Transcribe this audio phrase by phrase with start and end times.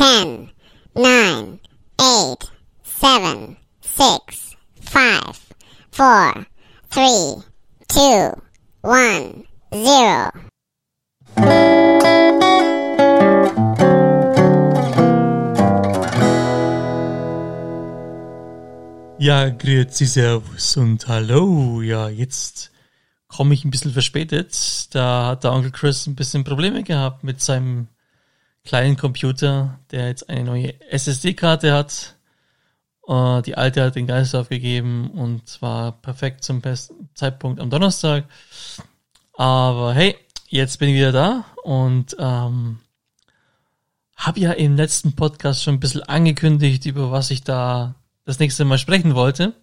[0.00, 0.50] 10,
[0.94, 1.60] 9,
[1.98, 2.52] 8,
[2.82, 5.38] 7, 6, 5,
[5.92, 6.46] 4,
[6.88, 7.42] 3,
[7.86, 8.34] 2,
[8.82, 10.30] 1, 0.
[19.18, 21.82] Ja, grüezi, servus und hallo.
[21.82, 22.70] Ja, jetzt
[23.28, 24.94] komme ich ein bisschen verspätet.
[24.94, 27.88] Da hat der Onkel Chris ein bisschen Probleme gehabt mit seinem
[28.64, 32.16] kleinen Computer, der jetzt eine neue SSD-Karte hat.
[33.06, 38.24] Uh, die alte hat den Geist aufgegeben und zwar perfekt zum besten Zeitpunkt am Donnerstag.
[39.32, 40.16] Aber hey,
[40.48, 42.78] jetzt bin ich wieder da und ähm,
[44.16, 47.94] habe ja im letzten Podcast schon ein bisschen angekündigt, über was ich da
[48.26, 49.54] das nächste Mal sprechen wollte.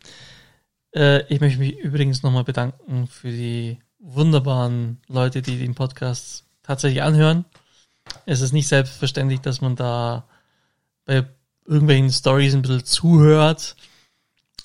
[0.95, 7.03] Äh, ich möchte mich übrigens nochmal bedanken für die wunderbaren Leute, die den Podcast tatsächlich
[7.03, 7.45] anhören.
[8.25, 10.25] Es ist nicht selbstverständlich, dass man da
[11.05, 11.25] bei
[11.65, 13.75] irgendwelchen Stories ein bisschen zuhört.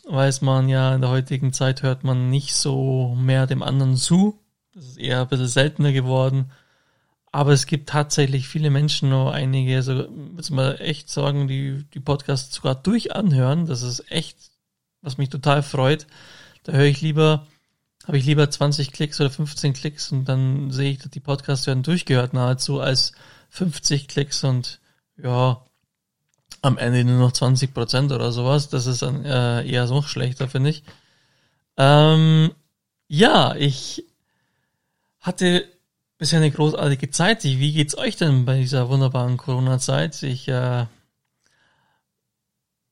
[0.05, 4.39] Weiß man ja, in der heutigen Zeit hört man nicht so mehr dem anderen zu.
[4.75, 6.51] Das ist eher ein bisschen seltener geworden.
[7.31, 12.01] Aber es gibt tatsächlich viele Menschen, nur einige, so muss man echt sagen, die die
[12.01, 13.67] Podcasts sogar durch anhören.
[13.67, 14.37] Das ist echt,
[15.01, 16.07] was mich total freut.
[16.65, 17.47] Da höre ich lieber,
[18.07, 21.67] habe ich lieber 20 Klicks oder 15 Klicks und dann sehe ich, dass die Podcasts
[21.67, 23.13] werden durchgehört nahezu als
[23.53, 24.81] 50 Klicks und
[25.23, 25.63] ja,
[26.63, 28.71] am Ende nur noch 20 Prozent oder sowas.
[28.71, 30.83] Das ist dann äh, eher noch schlechter, finde ich.
[31.77, 32.53] Ähm,
[33.09, 34.07] ja, ich
[35.21, 35.67] hatte
[36.17, 37.45] bisher eine großartige Zeit.
[37.45, 40.23] Wie geht's euch denn bei dieser wunderbaren Corona-Zeit?
[40.23, 40.87] Ich äh,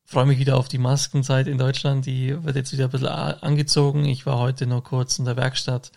[0.04, 2.04] freue mich wieder auf die Maskenzeit in Deutschland.
[2.04, 4.04] Die wird jetzt wieder ein bisschen angezogen.
[4.04, 5.90] Ich war heute nur kurz in der Werkstatt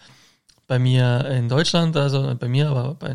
[0.68, 3.14] bei mir in Deutschland, also bei mir, aber bei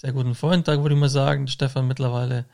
[0.00, 2.46] sehr guten Freund, da würde ich mal sagen, Stefan mittlerweile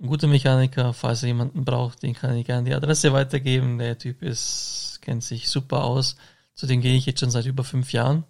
[0.00, 3.78] ein guter Mechaniker, falls er jemanden braucht, den kann ich gerne die Adresse weitergeben.
[3.78, 6.14] Der Typ ist, kennt sich super aus.
[6.54, 8.22] Zu dem gehe ich jetzt schon seit über fünf Jahren.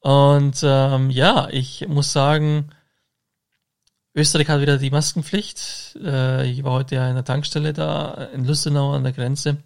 [0.00, 2.70] Und ähm, ja, ich muss sagen,
[4.12, 5.96] Österreich hat wieder die Maskenpflicht.
[6.02, 9.58] Äh, ich war heute ja in der Tankstelle da in Lustenau an der Grenze.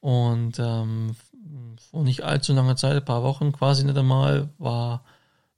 [0.00, 1.16] Und ähm,
[1.90, 5.04] vor nicht allzu langer Zeit, ein paar Wochen quasi nicht einmal, war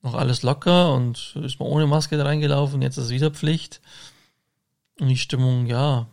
[0.03, 2.83] noch alles locker und ist man ohne Maske da reingelaufen.
[2.83, 3.81] Jetzt ist es wieder Pflicht.
[5.01, 6.09] Und die Stimmung, ja,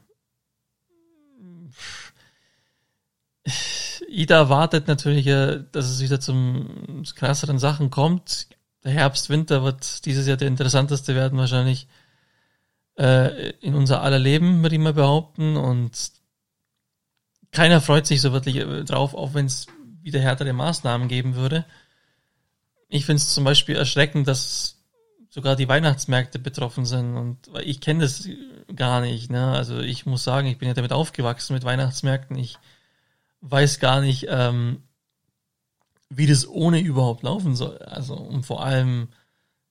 [4.08, 8.48] Ida erwartet natürlich, dass es wieder zum krasseren Sachen kommt.
[8.84, 11.88] Der Herbst, Winter wird dieses Jahr der interessanteste werden wahrscheinlich
[12.98, 15.58] äh, in unser aller Leben, würde ich mal behaupten.
[15.58, 16.12] Und
[17.52, 19.68] keiner freut sich so wirklich äh, drauf, auch wenn es
[20.02, 21.66] wieder härtere Maßnahmen geben würde.
[22.96, 24.78] Ich finde es zum Beispiel erschreckend, dass
[25.30, 28.30] sogar die Weihnachtsmärkte betroffen sind und weil ich kenne das
[28.74, 29.30] gar nicht.
[29.30, 29.52] Ne?
[29.52, 32.38] Also ich muss sagen, ich bin ja damit aufgewachsen mit Weihnachtsmärkten.
[32.38, 32.58] Ich
[33.42, 34.84] weiß gar nicht, ähm,
[36.10, 37.80] wie das ohne überhaupt laufen soll.
[37.80, 39.10] Also und vor allem,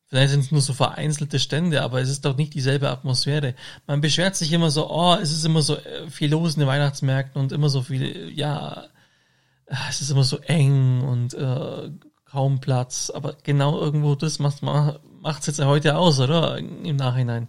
[0.05, 3.55] vielleicht sind es nur so vereinzelte Stände, aber es ist doch nicht dieselbe Atmosphäre.
[3.87, 6.69] Man beschwert sich immer so, oh, es ist immer so äh, viel los in den
[6.69, 8.85] Weihnachtsmärkten und immer so viel, ja,
[9.89, 11.91] es ist immer so eng und äh,
[12.35, 13.11] kaum Platz.
[13.15, 16.59] Aber genau irgendwo das macht es jetzt heute aus, oder?
[16.59, 17.49] Im Nachhinein.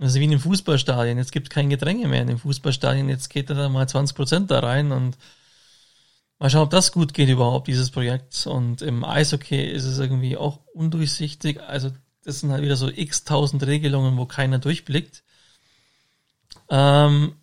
[0.00, 1.18] Also wie in den Fußballstadien.
[1.18, 3.08] Jetzt gibt es kein Gedränge mehr in den Fußballstadien.
[3.08, 5.18] Jetzt geht da mal 20 Prozent da rein und
[6.38, 8.46] Mal schauen, ob das gut geht überhaupt, dieses Projekt.
[8.46, 11.60] Und im Eishockey ist es irgendwie auch undurchsichtig.
[11.60, 11.90] Also
[12.22, 15.24] das sind halt wieder so x tausend Regelungen, wo keiner durchblickt.
[16.70, 17.34] Ähm,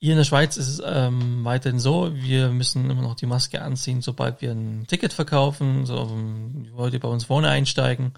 [0.00, 3.62] hier in der Schweiz ist es ähm, weiterhin so, wir müssen immer noch die Maske
[3.62, 6.16] anziehen, sobald wir ein Ticket verkaufen, so
[6.54, 8.12] die Leute bei uns vorne einsteigen.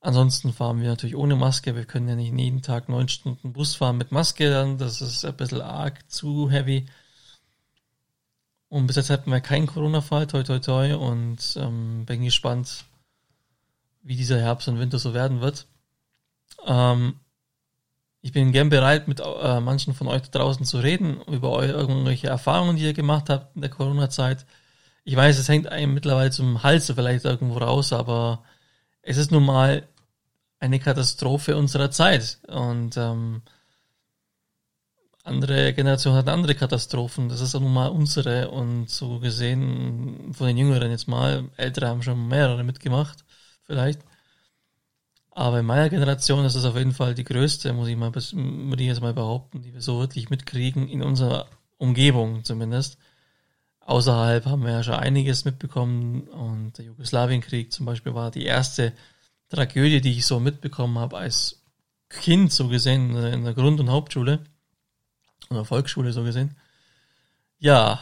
[0.00, 1.76] Ansonsten fahren wir natürlich ohne Maske.
[1.76, 5.24] Wir können ja nicht jeden Tag neun Stunden Bus fahren mit Maske, dann das ist
[5.24, 6.86] ein bisschen arg zu heavy.
[8.68, 12.84] Und bis jetzt hatten wir keinen Corona-Fall, toi toi toi, und ähm, bin gespannt,
[14.02, 15.66] wie dieser Herbst und Winter so werden wird.
[16.66, 17.14] Ähm,
[18.22, 22.28] ich bin gern bereit, mit äh, manchen von euch da draußen zu reden, über irgendwelche
[22.28, 24.46] Erfahrungen, die ihr gemacht habt in der Corona-Zeit.
[25.04, 28.44] Ich weiß, es hängt einem mittlerweile zum Hals vielleicht irgendwo raus, aber
[29.02, 29.88] es ist nun mal
[30.60, 32.38] eine Katastrophe unserer Zeit.
[32.46, 33.42] Und ähm,
[35.24, 37.28] andere Generation hat andere Katastrophen.
[37.28, 41.50] Das ist nun mal unsere und so gesehen von den Jüngeren jetzt mal.
[41.56, 43.24] Ältere haben schon mehrere mitgemacht,
[43.62, 44.00] vielleicht.
[45.34, 48.32] Aber in meiner Generation ist es auf jeden Fall die größte, muss ich mal, muss
[48.32, 51.46] ich jetzt mal behaupten, die wir so wirklich mitkriegen in unserer
[51.78, 52.98] Umgebung zumindest.
[53.80, 58.92] Außerhalb haben wir ja schon einiges mitbekommen und der Jugoslawienkrieg zum Beispiel war die erste
[59.48, 61.62] Tragödie, die ich so mitbekommen habe als
[62.08, 64.44] Kind so gesehen, in der Grund- und Hauptschule.
[65.50, 66.56] Oder Volksschule so gesehen.
[67.58, 68.00] Ja.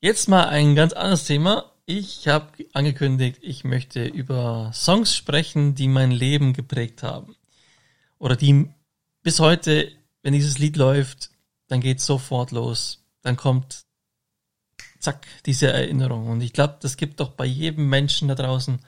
[0.00, 1.72] Jetzt mal ein ganz anderes Thema.
[1.88, 7.36] Ich habe angekündigt, ich möchte über Songs sprechen, die mein Leben geprägt haben.
[8.18, 8.68] Oder die
[9.22, 9.92] bis heute,
[10.22, 11.30] wenn dieses Lied läuft,
[11.68, 13.04] dann geht sofort los.
[13.22, 13.84] Dann kommt
[14.98, 16.26] zack, diese Erinnerung.
[16.26, 18.80] Und ich glaube, das gibt doch bei jedem Menschen da draußen,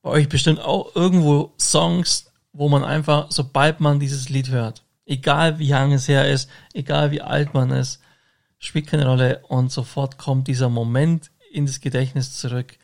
[0.00, 5.58] bei euch bestimmt auch irgendwo Songs, wo man einfach, sobald man dieses Lied hört, egal
[5.58, 8.00] wie lang es her ist, egal wie alt man ist,
[8.58, 12.76] spielt keine Rolle und sofort kommt dieser Moment in das Gedächtnis zurück.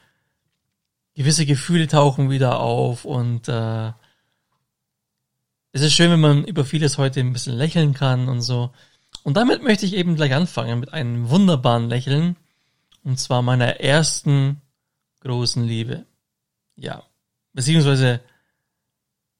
[1.14, 3.92] Gewisse Gefühle tauchen wieder auf und äh,
[5.72, 8.70] es ist schön, wenn man über vieles heute ein bisschen lächeln kann und so.
[9.22, 12.36] Und damit möchte ich eben gleich anfangen mit einem wunderbaren Lächeln.
[13.04, 14.60] Und zwar meiner ersten
[15.20, 16.04] großen Liebe.
[16.76, 17.02] Ja.
[17.52, 18.20] Beziehungsweise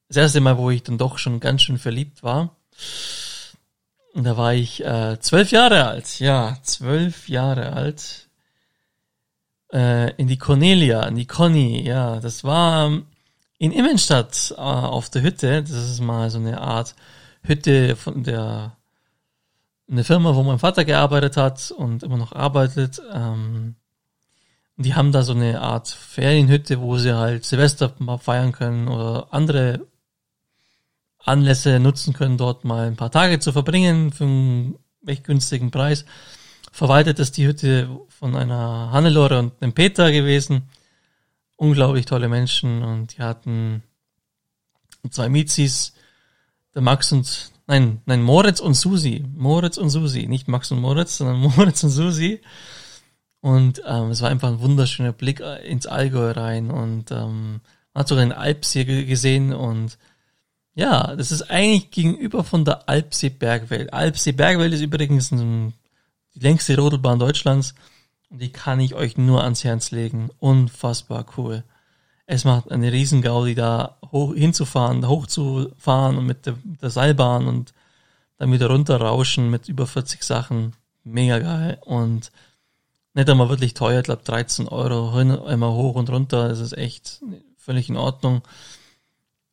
[0.07, 2.55] das erste Mal, wo ich dann doch schon ganz schön verliebt war.
[4.13, 6.19] Und da war ich äh, zwölf Jahre alt.
[6.19, 8.28] Ja, zwölf Jahre alt.
[9.71, 11.81] Äh, in die Cornelia, in die Conny.
[11.85, 12.91] Ja, das war
[13.59, 15.61] in Immenstadt äh, auf der Hütte.
[15.61, 16.95] Das ist mal so eine Art
[17.43, 18.75] Hütte von der
[19.89, 23.01] eine Firma, wo mein Vater gearbeitet hat und immer noch arbeitet.
[23.11, 23.75] Ähm,
[24.77, 29.27] die haben da so eine Art Ferienhütte, wo sie halt Silvester mal feiern können oder
[29.31, 29.87] andere
[31.19, 36.05] Anlässe nutzen können, dort mal ein paar Tage zu verbringen für einen recht günstigen Preis.
[36.71, 40.69] Verwaltet ist die Hütte von einer Hannelore und einem Peter gewesen.
[41.57, 43.83] Unglaublich tolle Menschen und die hatten
[45.09, 45.93] zwei Mizis,
[46.73, 49.23] der Max und Nein, nein, Moritz und Susi.
[49.35, 50.25] Moritz und Susi.
[50.25, 52.41] Nicht Max und Moritz, sondern Moritz und Susi.
[53.41, 56.71] Und ähm, es war einfach ein wunderschöner Blick ins Allgäu rein.
[56.71, 57.61] Und ähm,
[57.93, 59.53] man hat sogar den Alpsee gesehen.
[59.53, 59.99] Und
[60.73, 63.93] ja, das ist eigentlich gegenüber von der Alpsee Bergwelt.
[63.93, 65.73] Alpsee Bergwelt ist übrigens ein,
[66.39, 67.75] die längste Rodelbahn Deutschlands.
[68.29, 70.29] Und die kann ich euch nur ans Herz legen.
[70.39, 71.63] Unfassbar cool
[72.31, 77.73] es macht eine riesen Gaudi da hoch, hinzufahren, hochzufahren und mit der, der Seilbahn und
[78.37, 80.73] dann wieder runterrauschen mit über 40 Sachen.
[81.03, 81.79] Mega geil.
[81.81, 82.31] Und
[83.15, 86.49] nicht einmal wirklich teuer, ich glaube 13 Euro hin, einmal hoch und runter.
[86.49, 87.19] Das ist echt
[87.57, 88.43] völlig in Ordnung.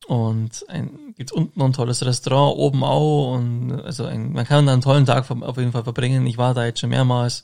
[0.07, 3.35] Und ein, gibt's unten ein tolles Restaurant, oben auch.
[3.35, 6.25] Und also ein, man kann da einen tollen Tag auf jeden Fall verbringen.
[6.25, 7.43] Ich war da jetzt schon mehrmals.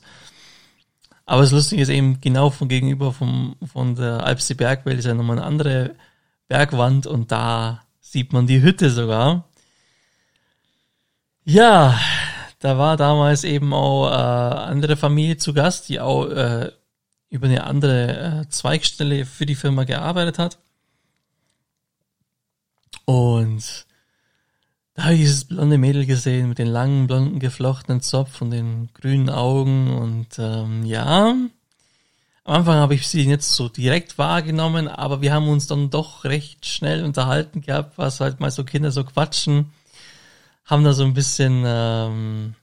[1.26, 5.14] Aber das Lustige ist eben genau von gegenüber vom, von der Alpsee Bergwelt ist ja
[5.14, 5.94] nochmal eine andere
[6.48, 9.48] Bergwand und da sieht man die Hütte sogar.
[11.44, 11.98] Ja,
[12.60, 16.70] da war damals eben auch äh, andere Familie zu Gast, die auch äh,
[17.28, 20.58] über eine andere äh, Zweigstelle für die Firma gearbeitet hat.
[23.04, 23.86] Und
[24.94, 28.90] da habe ich dieses blonde Mädel gesehen mit den langen, blonden, geflochtenen Zopf und den
[28.94, 31.50] grünen Augen und ähm, ja, am
[32.44, 36.66] Anfang habe ich sie nicht so direkt wahrgenommen, aber wir haben uns dann doch recht
[36.66, 39.72] schnell unterhalten gehabt, was halt mal so Kinder so quatschen,
[40.64, 42.54] haben da so ein bisschen ähm,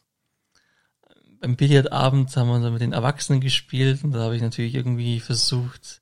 [1.42, 5.20] beim Billardabend haben wir dann mit den Erwachsenen gespielt und da habe ich natürlich irgendwie
[5.20, 6.02] versucht,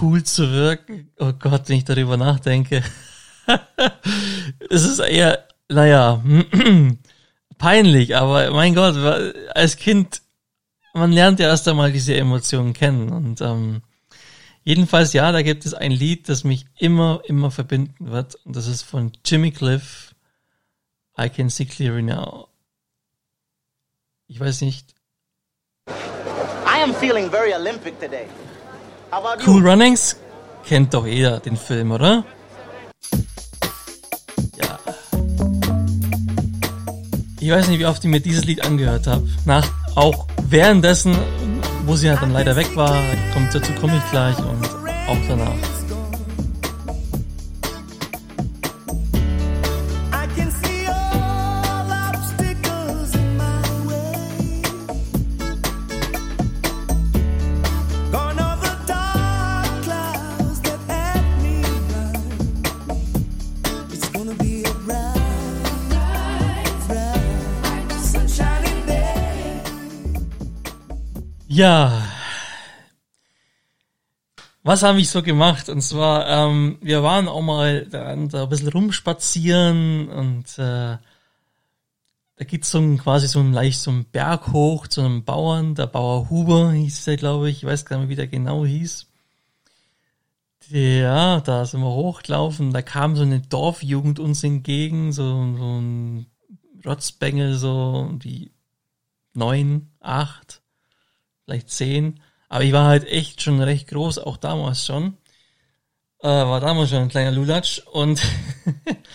[0.00, 1.10] cool zu wirken.
[1.18, 2.82] Oh Gott, wenn ich darüber nachdenke.
[4.70, 6.22] es ist eher, naja,
[7.58, 8.96] peinlich, aber mein Gott,
[9.54, 10.22] als Kind,
[10.92, 13.82] man lernt ja erst einmal diese Emotionen kennen und ähm,
[14.62, 18.66] jedenfalls ja, da gibt es ein Lied, das mich immer, immer verbinden wird und das
[18.66, 20.14] ist von Jimmy Cliff,
[21.18, 22.48] I Can See Clearly Now.
[24.26, 24.94] Ich weiß nicht.
[25.88, 28.26] I am feeling very Olympic today.
[29.46, 29.62] Cool?
[29.62, 30.16] Runnings
[30.66, 32.24] kennt doch jeder den Film, oder?
[37.44, 39.28] Ich weiß nicht, wie oft ich mir dieses Lied angehört habe.
[39.44, 41.14] Nach auch währenddessen,
[41.84, 42.96] wo sie halt dann leider weg war,
[43.34, 44.64] kommt dazu komme ich gleich und
[45.06, 45.73] auch danach.
[71.54, 72.02] Ja.
[74.64, 75.68] Was habe ich so gemacht?
[75.68, 80.98] Und zwar, ähm, wir waren auch mal da, ein bisschen rumspazieren und äh,
[82.36, 85.76] da gibt's so ein, quasi so ein leicht so einen Berg hoch zu einem Bauern,
[85.76, 89.06] der Bauer Huber hieß der, glaube ich, ich weiß gar nicht, wie der genau hieß.
[90.70, 95.22] Ja, da sind wir hochgelaufen, da kam so eine Dorfjugend uns entgegen, so,
[95.56, 96.26] so ein
[96.84, 98.50] Rotzbengel, so die
[99.34, 100.63] neun, acht,
[101.44, 102.20] vielleicht zehn.
[102.48, 105.16] Aber ich war halt echt schon recht groß, auch damals schon.
[106.20, 108.22] Äh, war damals schon ein kleiner Lulatsch und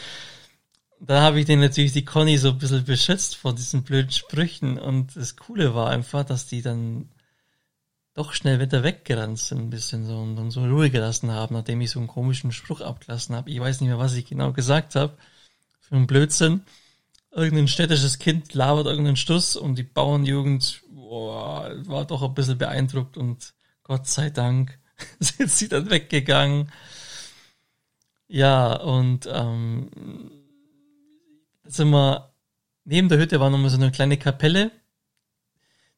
[0.99, 4.77] da habe ich den natürlich die Conny so ein bisschen beschützt vor diesen blöden Sprüchen
[4.77, 7.09] und das Coole war einfach, dass die dann
[8.13, 11.79] doch schnell wieder weggerannt sind ein bisschen so und dann so Ruhe gelassen haben, nachdem
[11.81, 13.49] ich so einen komischen Spruch abgelassen habe.
[13.49, 15.17] Ich weiß nicht mehr, was ich genau gesagt habe.
[15.79, 16.63] Für einen Blödsinn.
[17.31, 23.17] Irgendein städtisches Kind labert irgendeinen Stuss und die Bauernjugend boah, war doch ein bisschen beeindruckt
[23.17, 24.79] und Gott sei Dank
[25.19, 26.71] sind sie dann weggegangen.
[28.27, 29.89] Ja, und ähm,
[31.63, 32.33] sind wir,
[32.85, 34.71] neben der Hütte war nochmal so eine kleine Kapelle,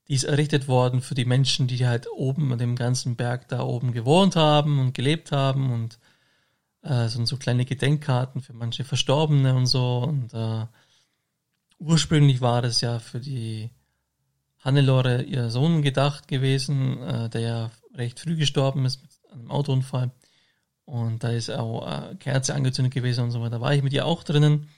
[0.07, 3.63] die ist errichtet worden für die Menschen, die halt oben an dem ganzen Berg da
[3.63, 5.99] oben gewohnt haben und gelebt haben und
[6.83, 10.65] äh, sind so kleine Gedenkkarten für manche Verstorbene und so und äh,
[11.81, 13.71] ursprünglich war das ja für die
[14.59, 20.11] Hannelore, ihr Sohn, gedacht gewesen, äh, der ja recht früh gestorben ist mit einem Autounfall.
[20.85, 23.51] Und da ist auch äh, Kerze angezündet gewesen und so weiter.
[23.57, 24.69] Da war ich mit ihr auch drinnen.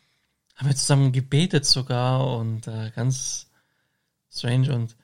[0.56, 3.50] Haben wir zusammen gebetet sogar und äh, ganz
[4.32, 4.74] strange.
[4.74, 4.96] Und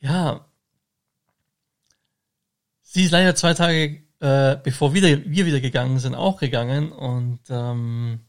[0.00, 0.46] ja,
[2.82, 6.90] sie ist leider zwei Tage, äh, bevor wieder, wir wieder gegangen sind, auch gegangen.
[6.90, 8.20] Und ähm,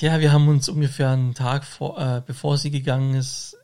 [0.00, 3.56] ja, wir haben uns ungefähr einen Tag vor, äh, bevor sie gegangen ist,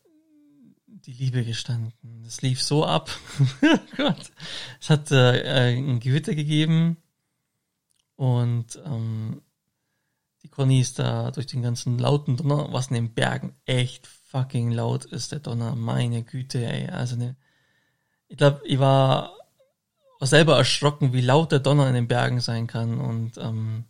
[0.87, 1.92] die Liebe gestanden.
[2.25, 3.10] Das lief so ab.
[3.96, 4.30] Gott.
[4.80, 6.98] Es hat äh, ein Gewitter gegeben
[8.16, 9.42] und ähm,
[10.42, 14.70] die Conny ist da durch den ganzen lauten Donner, was in den Bergen echt fucking
[14.70, 15.75] laut ist, der Donner.
[15.75, 16.88] Meine Güte, ey.
[16.88, 17.37] Also ne,
[18.28, 19.32] ich glaube, ich war
[20.20, 23.84] selber erschrocken, wie laut der Donner in den Bergen sein kann und ähm,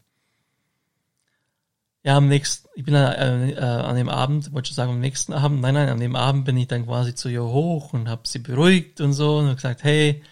[2.08, 5.34] ja, am nächsten, ich bin äh, äh, an dem Abend, wollte ich sagen, am nächsten
[5.34, 8.26] Abend, nein, nein, an dem Abend bin ich dann quasi zu ihr hoch und habe
[8.26, 10.22] sie beruhigt und so und gesagt, hey,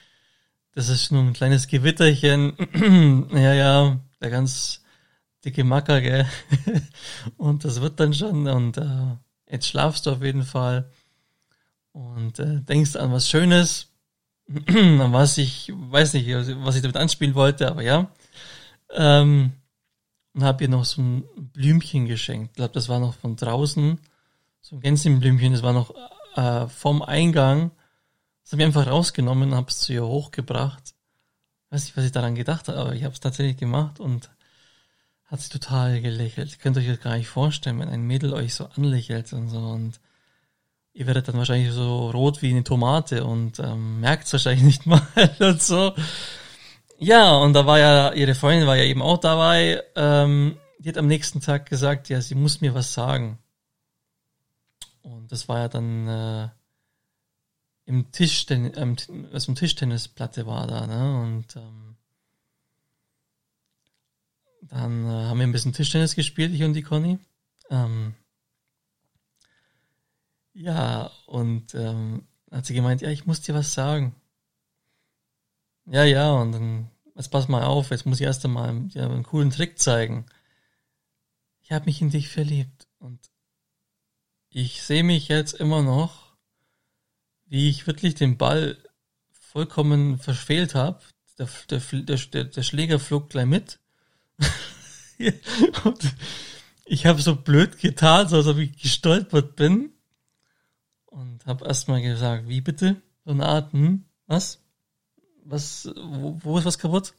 [0.75, 2.55] das ist nur ein kleines Gewitterchen,
[3.31, 4.85] ja, ja, der ganz
[5.45, 6.25] dicke Macker, gell,
[7.37, 9.17] und das wird dann schon und äh,
[9.51, 10.91] jetzt schlafst du auf jeden Fall
[11.93, 13.93] und äh, denkst an was Schönes,
[14.49, 18.11] an was ich, weiß nicht, was ich damit anspielen wollte, aber ja,
[18.95, 19.53] ähm,
[20.37, 22.51] und habe ihr noch so ein Blümchen geschenkt.
[22.51, 23.99] Ich glaube, das war noch von draußen.
[24.61, 25.95] So ein Gänseblümchen, das war noch
[26.37, 27.71] äh, vom Eingang.
[28.43, 30.95] Das habe ich einfach rausgenommen, habe es zu ihr hochgebracht.
[31.71, 34.31] Weiß nicht, was ich daran gedacht habe, aber ich habe es tatsächlich gemacht und
[35.25, 36.53] hat sie total gelächelt.
[36.53, 39.59] Ihr könnt euch das gar nicht vorstellen, wenn ein Mädel euch so anlächelt und so
[39.59, 40.01] und
[40.93, 44.87] ihr werdet dann wahrscheinlich so rot wie eine Tomate und ähm, merkt es wahrscheinlich nicht
[44.87, 45.01] mal
[45.41, 45.95] und so.
[46.99, 49.83] Ja, und da war ja, ihre Freundin war ja eben auch dabei.
[49.95, 53.39] Ähm, die hat am nächsten Tag gesagt, ja, sie muss mir was sagen.
[55.03, 56.49] Und das war ja dann äh,
[57.85, 58.97] im Tischtennis, ähm,
[59.33, 61.21] also Tischtennisplatte war da, ne?
[61.21, 61.97] Und ähm,
[64.63, 67.19] dann äh, haben wir ein bisschen Tischtennis gespielt, ich und die Conny.
[67.71, 68.15] Ähm,
[70.55, 74.15] ja, und ähm, hat sie gemeint, ja, ich muss dir was sagen.
[75.87, 79.23] Ja, ja, und dann, jetzt pass mal auf, jetzt muss ich erst einmal dir einen
[79.23, 80.27] coolen Trick zeigen.
[81.61, 83.31] Ich habe mich in dich verliebt und
[84.51, 86.35] ich sehe mich jetzt immer noch,
[87.47, 88.77] wie ich wirklich den Ball
[89.31, 91.01] vollkommen verfehlt habe.
[91.39, 91.81] Der, der,
[92.17, 93.79] der, der Schläger flog gleich mit.
[95.85, 96.15] und
[96.85, 99.93] ich habe so blöd getan, so als ob ich gestolpert bin.
[101.05, 103.01] Und habe erstmal gesagt, wie bitte?
[103.25, 104.66] So eine Art, hm, was?
[105.49, 107.15] Was, wo, wo ist was kaputt?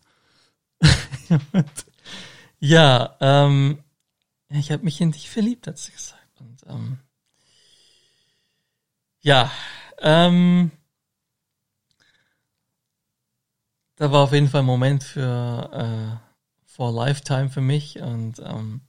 [2.59, 3.83] ja, ähm,
[4.49, 6.39] ich habe mich in dich verliebt, hat sie gesagt.
[6.39, 6.99] Und ähm,
[9.21, 9.51] ja,
[9.99, 10.71] ähm,
[13.95, 16.27] da war auf jeden Fall ein Moment für äh,
[16.65, 18.81] for Lifetime für mich und ähm,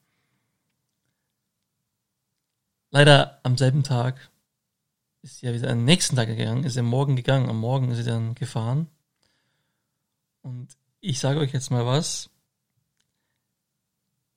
[2.91, 4.31] leider am selben Tag
[5.23, 7.97] ist sie ja wieder am nächsten Tag gegangen, ist sie morgen gegangen, am Morgen ist
[7.97, 8.89] sie dann gefahren
[10.49, 10.69] und
[11.01, 12.31] ich sage euch jetzt mal was.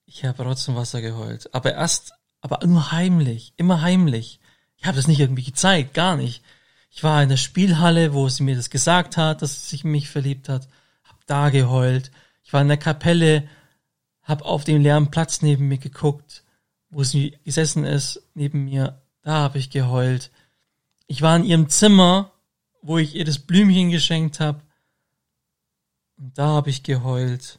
[0.04, 1.52] Ich habe trotzdem Wasser geheult.
[1.54, 4.38] Aber erst, aber nur heimlich, immer heimlich.
[4.76, 6.44] Ich habe das nicht irgendwie gezeigt, gar nicht.
[6.90, 9.90] Ich war in der Spielhalle, wo sie mir das gesagt hat, dass sie sich in
[9.90, 10.68] mich verliebt hat.
[11.04, 12.10] Hab da geheult.
[12.44, 13.48] Ich war in der Kapelle,
[14.22, 16.44] hab auf dem leeren Platz neben mir geguckt,
[16.90, 19.00] wo sie gesessen ist, neben mir.
[19.22, 20.30] Da habe ich geheult.
[21.06, 22.32] Ich war in ihrem Zimmer,
[22.82, 24.60] wo ich ihr das Blümchen geschenkt habe.
[26.22, 27.58] Und da habe ich geheult.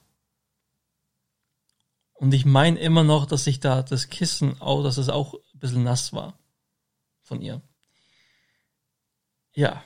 [2.14, 5.60] Und ich meine immer noch, dass ich da das Kissen auch, dass es auch ein
[5.60, 6.40] bisschen nass war
[7.24, 7.62] von ihr.
[9.54, 9.84] Ja.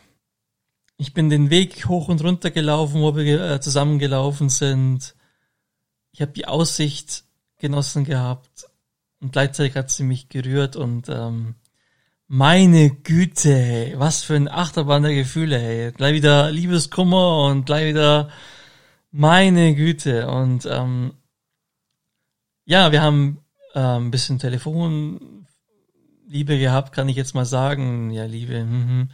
[0.95, 5.15] Ich bin den Weg hoch und runter gelaufen, wo wir äh, zusammengelaufen sind.
[6.11, 7.23] Ich habe die Aussicht
[7.57, 8.69] genossen gehabt
[9.19, 11.55] und gleichzeitig hat sie mich gerührt und ähm,
[12.27, 15.91] meine Güte, was für ein Achterbahn der Gefühle, hey.
[15.93, 18.29] Gleich wieder Liebeskummer und gleich wieder
[19.11, 20.27] meine Güte.
[20.27, 21.13] Und ähm,
[22.65, 23.39] ja, wir haben
[23.73, 25.39] äh, ein bisschen Telefonliebe
[26.29, 28.11] gehabt, kann ich jetzt mal sagen.
[28.11, 28.63] Ja, Liebe.
[28.63, 29.09] Mhm.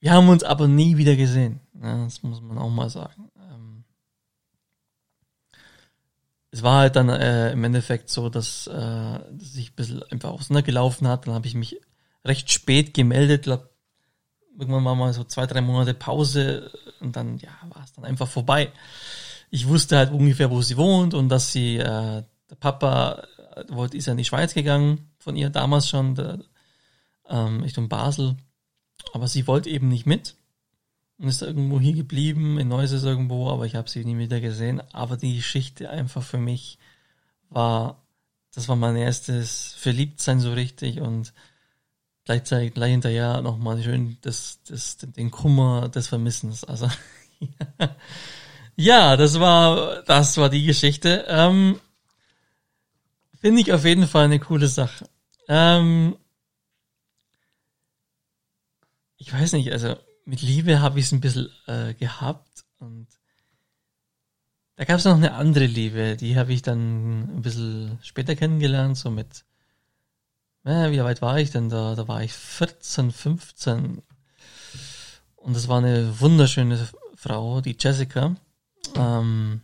[0.00, 1.60] Wir haben uns aber nie wieder gesehen.
[1.82, 3.30] Ja, das muss man auch mal sagen.
[3.36, 3.84] Ähm,
[6.50, 10.30] es war halt dann äh, im Endeffekt so, dass, äh, dass ich ein bisschen einfach
[10.30, 11.26] auseinandergelaufen hat.
[11.26, 11.80] Dann habe ich mich
[12.24, 13.67] recht spät gemeldet, glaub,
[14.58, 18.28] irgendwann war mal so zwei, drei Monate Pause und dann, ja, war es dann einfach
[18.28, 18.72] vorbei.
[19.50, 23.22] Ich wusste halt ungefähr, wo sie wohnt und dass sie, äh, der Papa
[23.54, 26.38] äh, wollte, ist ja in die Schweiz gegangen, von ihr damals schon, der,
[27.28, 28.36] ähm, Richtung Basel.
[29.12, 30.36] Aber sie wollte eben nicht mit
[31.18, 34.40] und ist irgendwo hier geblieben, in Neuss ist irgendwo, aber ich habe sie nie wieder
[34.40, 34.82] gesehen.
[34.92, 36.78] Aber die Geschichte einfach für mich
[37.50, 38.02] war,
[38.54, 41.32] das war mein erstes Verliebtsein so richtig und
[42.28, 46.62] gleichzeitig gleich hinterher nochmal schön das, das, den Kummer des Vermissens.
[46.62, 46.90] Also
[48.76, 51.24] ja, das war das war die Geschichte.
[51.26, 51.80] Ähm,
[53.40, 55.08] Finde ich auf jeden Fall eine coole Sache.
[55.48, 56.18] Ähm,
[59.16, 63.06] ich weiß nicht, also mit Liebe habe ich es ein bisschen äh, gehabt und
[64.76, 68.98] da gab es noch eine andere Liebe, die habe ich dann ein bisschen später kennengelernt,
[68.98, 69.46] so mit
[70.72, 71.94] ja, wie weit war ich denn da?
[71.94, 74.02] Da war ich 14, 15.
[75.36, 78.36] Und das war eine wunderschöne Frau, die Jessica.
[78.94, 79.62] Ähm,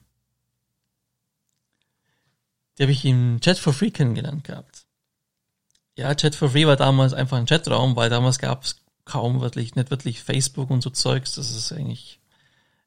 [2.78, 4.86] die habe ich im Chat for Free kennengelernt gehabt.
[5.96, 9.74] Ja, Chat for Free war damals einfach ein Chatraum, weil damals gab es kaum wirklich,
[9.74, 11.34] nicht wirklich Facebook und so Zeugs.
[11.34, 12.20] Das ist eigentlich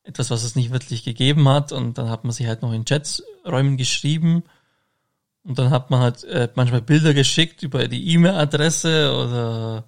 [0.04, 1.72] etwas, was es nicht wirklich gegeben hat.
[1.72, 4.44] Und dann hat man sich halt noch in Chatsräumen geschrieben
[5.48, 9.86] und dann hat man halt äh, manchmal Bilder geschickt über die E-Mail-Adresse oder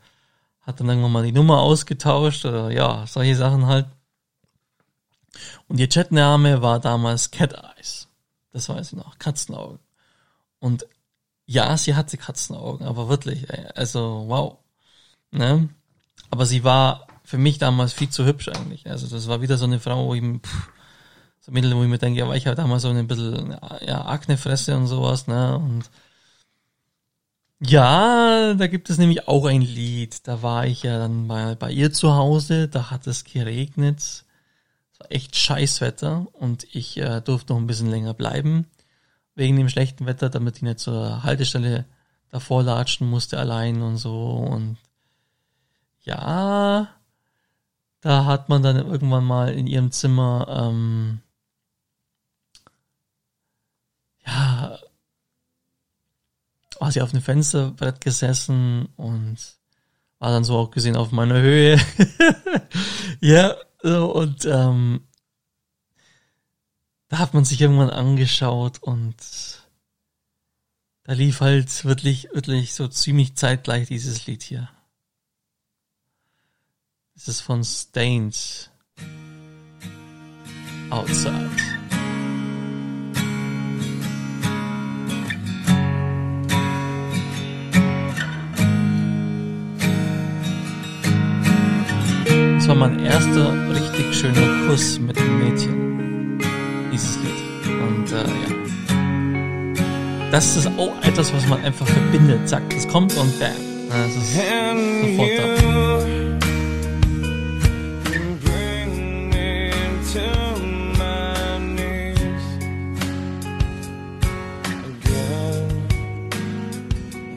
[0.61, 3.85] hat dann irgendwann mal die Nummer ausgetauscht oder ja, solche Sachen halt.
[5.67, 8.07] Und ihr Chatname war damals Cat Eyes.
[8.53, 9.19] Das weiß ich noch.
[9.19, 9.79] Katzenaugen.
[10.59, 10.85] Und
[11.45, 14.59] ja, sie hatte Katzenaugen, aber wirklich, ey, also wow.
[15.31, 15.67] Ne?
[16.29, 18.89] Aber sie war für mich damals viel zu hübsch eigentlich.
[18.89, 20.69] Also das war wieder so eine Frau, wo ich, pff,
[21.49, 24.77] so Mittel, wo ich mir denke, ja, ich habe damals so ein bisschen, ja, Aknefresse
[24.77, 25.89] und sowas, ne, und
[27.62, 30.25] ja, da gibt es nämlich auch ein Lied.
[30.27, 33.99] Da war ich ja dann bei, bei ihr zu Hause, da hat es geregnet.
[33.99, 34.23] Es
[34.99, 38.67] war echt Scheißwetter und ich äh, durfte noch ein bisschen länger bleiben.
[39.35, 41.85] Wegen dem schlechten Wetter, damit ich nicht zur Haltestelle
[42.29, 44.27] davor latschen musste allein und so.
[44.27, 44.77] Und
[46.03, 46.88] ja,
[48.01, 51.21] da hat man dann irgendwann mal in ihrem Zimmer ähm,
[54.29, 54.79] ja,
[56.79, 59.37] war sie auf dem Fensterbrett gesessen und
[60.19, 61.79] war dann so auch gesehen auf meiner Höhe.
[63.21, 65.01] ja, so, und ähm,
[67.07, 69.15] da hat man sich irgendwann angeschaut und
[71.03, 74.69] da lief halt wirklich, wirklich so ziemlich zeitgleich dieses Lied hier.
[77.15, 78.69] Das ist von Stains.
[80.91, 81.68] Outside.
[92.79, 96.39] Mein erster richtig schöner Kuss mit einem Mädchen.
[96.93, 97.67] Dieses Lied.
[97.67, 98.29] Und äh, ja.
[100.31, 102.47] Das ist auch etwas, was man einfach verbindet.
[102.47, 103.49] Zack, es kommt und bam.
[103.89, 105.45] Das ist sofort da.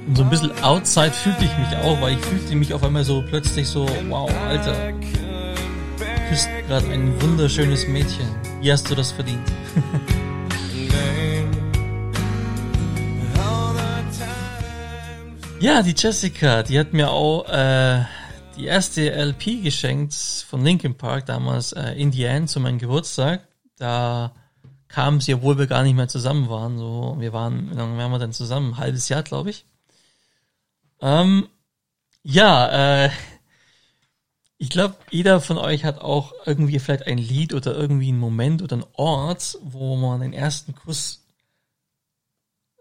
[0.07, 3.03] Und so ein bisschen outside fühlte ich mich auch, weil ich fühlte mich auf einmal
[3.03, 4.93] so plötzlich so, wow, Alter,
[6.67, 8.29] gerade ein wunderschönes Mädchen.
[8.61, 9.43] Wie hast du das verdient?
[15.61, 18.05] ja, die Jessica, die hat mir auch äh,
[18.57, 20.15] die erste LP geschenkt
[20.49, 23.47] von Linkin Park, damals äh, in the End zu meinem Geburtstag.
[23.77, 24.33] Da
[24.89, 26.79] kam sie, obwohl wir gar nicht mehr zusammen waren.
[26.79, 28.75] So, wir waren, wie lange waren wir denn zusammen?
[28.75, 29.65] Ein halbes Jahr, glaube ich.
[31.01, 31.49] Ähm,
[32.23, 33.11] ja, äh,
[34.63, 38.63] Ich glaube, jeder von euch hat auch irgendwie vielleicht ein Lied oder irgendwie einen Moment
[38.63, 41.27] oder einen Ort, wo man den ersten Kuss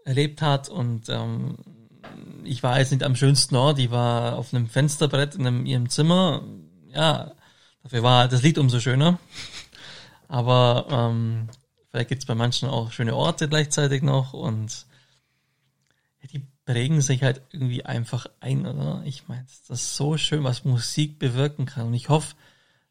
[0.04, 1.56] erlebt hat und ähm,
[2.44, 5.88] ich war jetzt nicht am schönsten Ort, ich war auf einem Fensterbrett in einem, ihrem
[5.88, 6.44] Zimmer.
[6.94, 7.32] Ja,
[7.82, 9.18] dafür war das Lied umso schöner.
[10.28, 11.48] Aber ähm,
[11.90, 14.86] vielleicht gibt's bei manchen auch schöne Orte gleichzeitig noch und
[16.20, 19.02] ja, die prägen sich halt irgendwie einfach ein, oder?
[19.04, 21.88] Ich meine, das ist so schön, was Musik bewirken kann.
[21.88, 22.34] Und ich hoffe,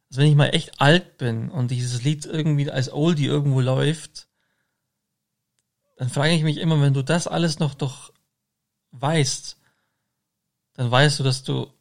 [0.10, 4.28] dass wenn ich mal echt alt bin und dieses Lied irgendwie als Oldie irgendwo läuft,
[5.96, 8.12] dann frage ich mich immer, wenn du das alles noch doch
[8.92, 9.58] weißt,
[10.74, 11.72] dann weißt du, dass du,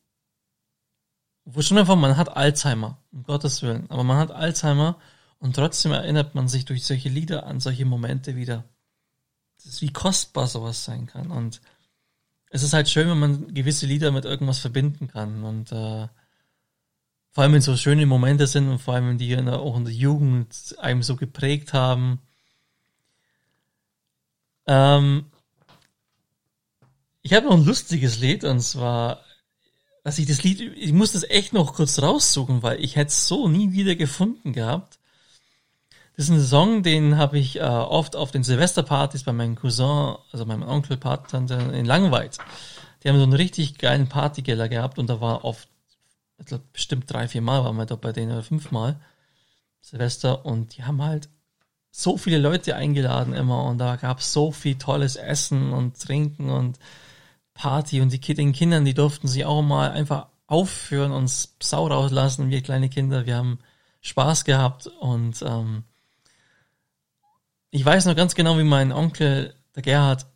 [1.45, 5.01] wo schon einfach, man hat Alzheimer, um Gottes Willen, aber man hat Alzheimer
[5.39, 8.65] und trotzdem erinnert man sich durch solche Lieder an solche Momente wieder.
[9.57, 11.61] Das ist wie kostbar sowas sein kann und
[12.51, 16.09] es ist halt schön, wenn man gewisse Lieder mit irgendwas verbinden kann und äh,
[17.33, 19.77] vor allem wenn so schöne Momente sind und vor allem wenn die in der, auch
[19.77, 22.21] in der Jugend einem so geprägt haben.
[24.67, 25.27] Ähm,
[27.23, 29.25] ich habe noch ein lustiges Lied und zwar,
[30.03, 33.29] dass ich das Lied, ich muss das echt noch kurz raussuchen, weil ich hätte es
[33.29, 35.00] so nie wieder gefunden gehabt.
[36.21, 40.17] Das ist ein Song, den habe ich äh, oft auf den Silvesterpartys bei meinem Cousin,
[40.31, 42.37] also meinem Onkel, Patentante in Langweid.
[43.03, 45.67] Die haben so einen richtig geilen Partygeller gehabt und da war oft,
[46.39, 49.01] ich glaube, bestimmt drei, vier Mal waren wir da bei denen oder fünfmal
[49.81, 51.31] Silvester und die haben halt
[51.91, 56.51] so viele Leute eingeladen immer und da gab es so viel tolles Essen und Trinken
[56.51, 56.79] und
[57.55, 62.51] Party und die den Kindern, die durften sich auch mal einfach aufführen und Sau rauslassen,
[62.51, 63.59] wir kleine Kinder, wir haben
[64.03, 65.85] Spaß gehabt und ähm,
[67.71, 70.27] ich weiß noch ganz genau, wie mein Onkel, der Gerhard,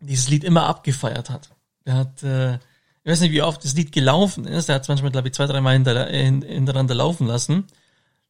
[0.00, 1.50] dieses Lied immer abgefeiert hat.
[1.84, 4.88] Er hat, äh, ich weiß nicht, wie oft das Lied gelaufen ist, er hat es
[4.88, 7.66] manchmal, glaube ich, zwei, drei Mal hinter, hintereinander laufen lassen.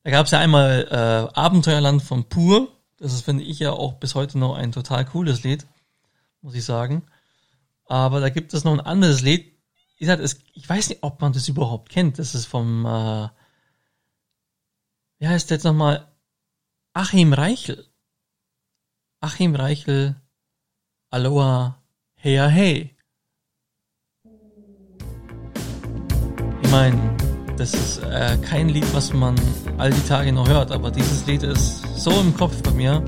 [0.04, 3.94] Da gab es ja einmal äh, Abenteuerland von Pur, das ist, finde ich ja auch
[3.94, 5.66] bis heute noch ein total cooles Lied,
[6.40, 7.04] muss ich sagen.
[7.86, 9.56] Aber da gibt es noch ein anderes Lied.
[9.96, 12.18] Ich, sag, es, ich weiß nicht, ob man das überhaupt kennt.
[12.18, 13.28] Das ist vom, äh,
[15.18, 16.07] wie heißt der jetzt nochmal?
[16.98, 17.86] Achim Reichel.
[19.20, 20.16] Achim Reichel,
[21.12, 21.80] Aloha,
[22.16, 22.96] hey, hey.
[26.60, 27.16] Ich meine,
[27.56, 29.36] das ist äh, kein Lied, was man
[29.78, 33.04] all die Tage noch hört, aber dieses Lied ist so im Kopf bei mir.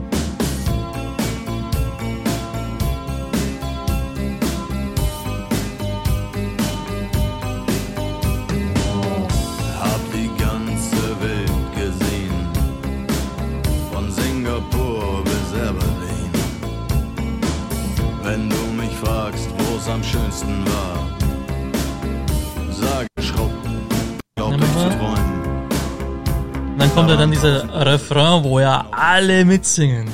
[27.00, 30.06] Kommt ja dann dieser Refrain, wo ja alle mitsingen.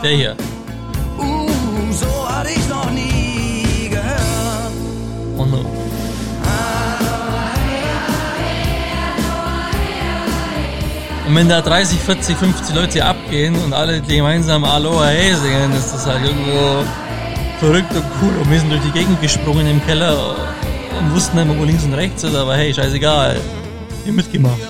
[0.00, 0.36] Der hier.
[5.36, 5.64] Oh no.
[11.26, 15.92] Und wenn da 30, 40, 50 Leute abgehen und alle gemeinsam Aloha Hey singen, ist
[15.92, 16.84] das halt irgendwo
[17.64, 18.32] verrückt und cool.
[18.42, 20.36] Und wir sind durch die Gegend gesprungen im Keller
[20.98, 23.40] und wussten immer, wo links und rechts ist, aber hey, scheißegal.
[24.04, 24.60] Wir mitgemacht.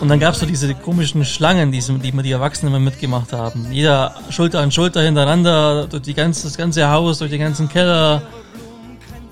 [0.00, 3.66] Und dann gab es so diese komischen Schlangen, die, die die Erwachsenen immer mitgemacht haben.
[3.70, 8.22] Jeder Schulter an Schulter hintereinander, durch die ganze, das ganze Haus, durch den ganzen Keller.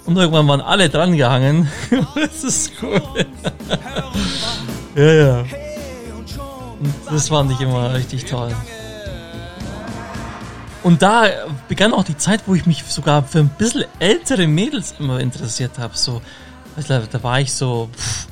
[0.05, 1.69] Und irgendwann waren alle dran gehangen.
[2.15, 3.01] das ist cool.
[4.97, 5.39] ja, ja.
[5.41, 8.55] Und das fand ich immer richtig toll.
[10.83, 11.29] Und da
[11.69, 15.79] begann auch die Zeit, wo ich mich sogar für ein bisschen ältere Mädels immer interessiert
[15.79, 15.97] habe.
[15.97, 16.23] So,
[16.89, 18.29] da war ich so, pff,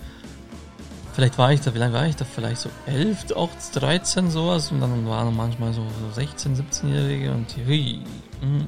[1.12, 2.24] vielleicht war ich da, wie lange war ich da?
[2.24, 4.72] Vielleicht so 11, auch 13 sowas.
[4.72, 8.00] Und dann waren manchmal so, so 16, 17-Jährige und hui.
[8.40, 8.66] Hm.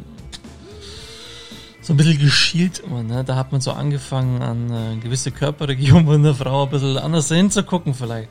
[1.81, 3.25] so ein bisschen geschielt immer, ne?
[3.25, 7.95] Da hat man so angefangen an äh, gewisse Körperregionen der Frau ein bisschen anders hinzugucken
[7.95, 8.29] vielleicht.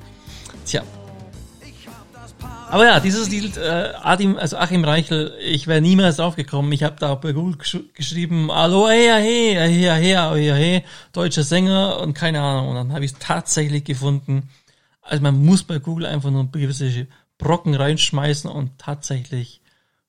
[0.65, 0.83] Tja,
[2.69, 6.71] aber ja, dieses Lied, äh, Adim, also Achim Reichel, ich wäre niemals draufgekommen.
[6.71, 11.43] Ich habe da bei Google gesch geschrieben, hallo, hey, hey, hey, hey, hey, hey, deutscher
[11.43, 12.69] Sänger und keine Ahnung.
[12.69, 14.49] Und dann habe ich es tatsächlich gefunden.
[15.01, 17.07] Also man muss bei Google einfach nur gewisse
[17.39, 19.61] Brocken reinschmeißen und tatsächlich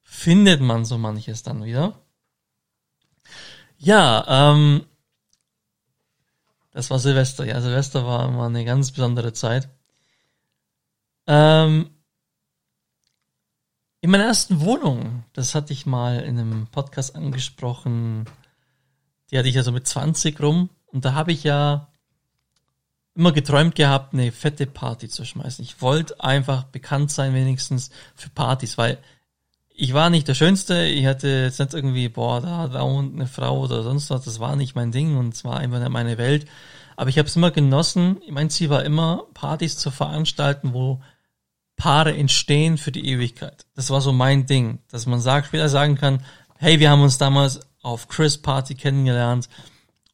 [0.03, 1.99] findet man so manches dann wieder.
[3.79, 4.85] Ja, ähm,
[6.73, 7.47] das war Silvester.
[7.47, 9.71] Ja, Silvester war immer eine ganz besondere Zeit.
[11.27, 11.91] Ähm,
[14.03, 18.25] In meiner ersten Wohnung, das hatte ich mal in einem Podcast angesprochen,
[19.31, 21.89] die hatte ich ja so mit 20 rum und da habe ich ja
[23.15, 25.63] immer geträumt gehabt, eine fette Party zu schmeißen.
[25.63, 28.97] Ich wollte einfach bekannt sein, wenigstens für Partys, weil
[29.69, 33.27] ich war nicht der Schönste, ich hatte jetzt nicht irgendwie, boah, da, da und eine
[33.27, 36.17] Frau oder sonst was, das war nicht mein Ding und es war einfach nicht meine
[36.17, 36.47] Welt.
[36.97, 38.23] Aber ich habe es immer genossen.
[38.31, 41.01] Mein Ziel war immer, Partys zu veranstalten, wo
[41.81, 43.65] Paare entstehen für die Ewigkeit.
[43.75, 46.23] Das war so mein Ding, dass man sagt, später sagen kann,
[46.59, 49.49] hey, wir haben uns damals auf Chris Party kennengelernt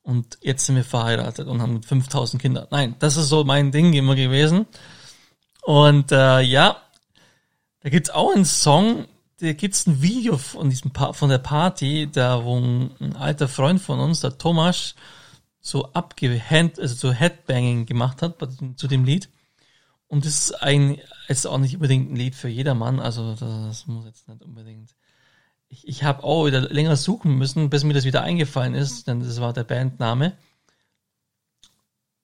[0.04, 2.68] und jetzt sind wir verheiratet und haben 5000 Kinder.
[2.70, 4.66] Nein, das ist so mein Ding immer gewesen.
[5.64, 6.76] Und äh, ja,
[7.80, 9.06] da gibt's auch einen Song,
[9.40, 13.80] da gibt's ein Video von diesem pa von der Party, da wo ein alter Freund
[13.80, 14.94] von uns, der Thomas,
[15.60, 18.36] so abgehand, also so Headbanging gemacht hat
[18.76, 19.28] zu dem Lied.
[20.08, 24.06] Und das ist ein, ist auch nicht unbedingt ein Lied für jedermann, also das muss
[24.06, 24.94] jetzt nicht unbedingt
[25.68, 29.20] ich, ich habe auch wieder länger suchen müssen, bis mir das wieder eingefallen ist, denn
[29.20, 30.36] das war der Bandname.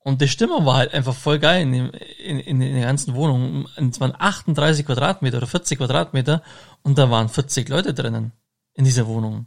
[0.04, 3.14] Und die Stimme war halt einfach voll geil in, dem, in, in, in der ganzen
[3.14, 3.68] Wohnung.
[3.76, 6.42] Es waren 38 Quadratmeter oder 40 Quadratmeter
[6.82, 8.32] und da waren 40 Leute drinnen
[8.74, 9.46] in dieser Wohnung.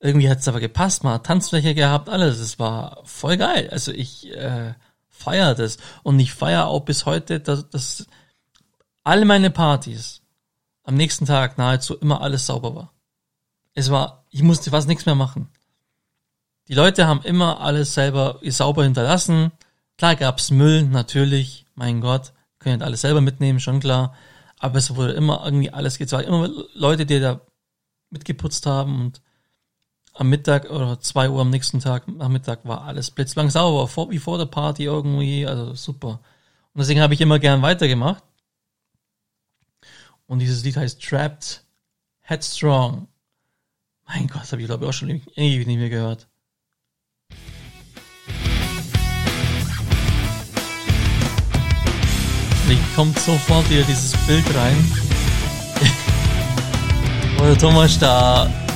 [0.00, 2.38] Irgendwie hat es aber gepasst, man hat Tanzfläche gehabt, alles.
[2.38, 3.68] Es war voll geil.
[3.70, 4.74] Also ich äh,
[5.18, 5.78] feiere das.
[6.02, 8.06] Und ich feiere auch bis heute, dass, dass
[9.04, 10.22] alle meine Partys,
[10.84, 12.92] am nächsten Tag nahezu immer alles sauber war.
[13.74, 15.48] Es war, ich musste fast nichts mehr machen.
[16.68, 19.52] Die Leute haben immer alles selber sauber hinterlassen.
[19.96, 24.14] Klar gab's Müll, natürlich, mein Gott, können alles selber mitnehmen, schon klar.
[24.58, 26.26] Aber es wurde immer irgendwie alles gezahlt.
[26.26, 27.40] Immer Leute, die da
[28.10, 29.22] mitgeputzt haben und
[30.18, 34.10] am Mittag oder zwei Uhr am nächsten Tag, am Mittag war alles blitzblank sauber, vor,
[34.10, 36.18] wie vor der Party irgendwie, also super.
[36.74, 38.24] Und deswegen habe ich immer gern weitergemacht.
[40.26, 41.62] Und dieses Lied heißt Trapped
[42.20, 43.06] Headstrong.
[44.08, 46.26] Mein Gott, habe ich glaube ich auch schon ewig nicht mehr gehört.
[52.68, 54.76] Ich kommt sofort wieder dieses Bild rein.
[57.38, 58.67] Wo der Thomas da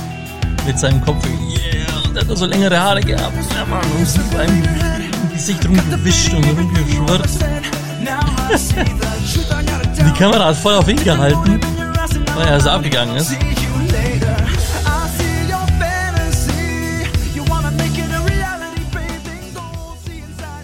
[0.65, 3.33] mit seinem Kopf, yeah, und er hat so längere Haare gehabt.
[3.53, 4.63] Ja, Mann, und sich beim
[5.33, 7.29] Gesicht rumgewischt und rumgeschwirrt.
[10.05, 11.59] Die Kamera hat voll auf ihn gehalten,
[12.35, 13.35] weil er so abgegangen ist.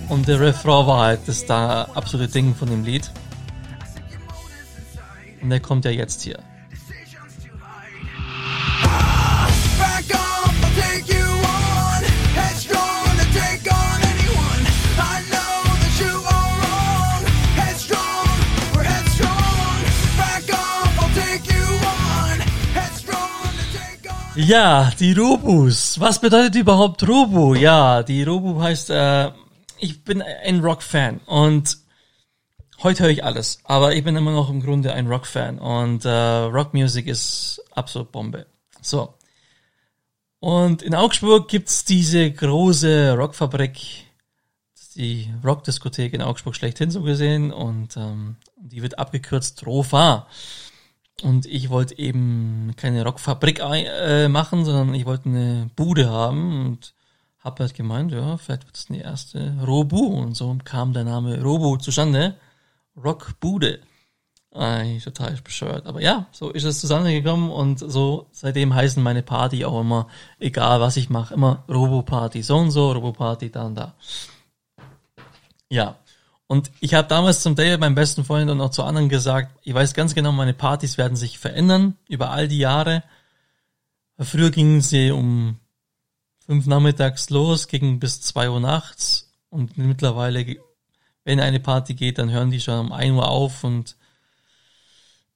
[0.09, 3.11] Und der Refrain war halt das da absolute Ding von dem Lied.
[5.41, 6.39] Und der kommt ja jetzt hier.
[24.41, 25.99] Ja, die Robus.
[25.99, 27.55] Was bedeutet überhaupt Robu?
[27.55, 29.31] Ja, die Robu heißt, äh,
[29.79, 31.77] ich bin ein Rock-Fan und
[32.81, 36.09] heute höre ich alles, aber ich bin immer noch im Grunde ein Rock-Fan und äh,
[36.09, 38.45] Rockmusik ist absolut Bombe.
[38.81, 39.13] So.
[40.39, 44.05] Und in Augsburg gibt's diese große Rockfabrik,
[44.95, 50.27] die Rockdiskothek in Augsburg schlechthin so gesehen und ähm, die wird abgekürzt ROFA.
[51.23, 56.93] Und ich wollte eben keine Rockfabrik äh, machen, sondern ich wollte eine Bude haben und
[57.39, 59.99] habe halt gemeint, ja, vielleicht wird es eine erste Robu.
[59.99, 62.35] Und so kam der Name Robu zustande.
[62.95, 63.79] Rockbude.
[64.51, 65.85] Eigentlich total bescheuert.
[65.85, 70.07] Aber ja, so ist es zusammengekommen und so seitdem heißen meine Party auch immer,
[70.39, 72.41] egal was ich mache, immer Robo-Party.
[72.41, 73.93] So und so, Robo-Party, da und da.
[75.69, 75.97] Ja.
[76.51, 79.71] Und ich habe damals zum David, meinem besten Freund und auch zu anderen gesagt, ich
[79.71, 83.03] weiß ganz genau, meine Partys werden sich verändern über all die Jahre.
[84.17, 85.59] Früher gingen sie um
[86.47, 90.57] fünf nachmittags los, gingen bis zwei Uhr nachts und mittlerweile,
[91.23, 93.95] wenn eine Party geht, dann hören die schon um ein Uhr auf und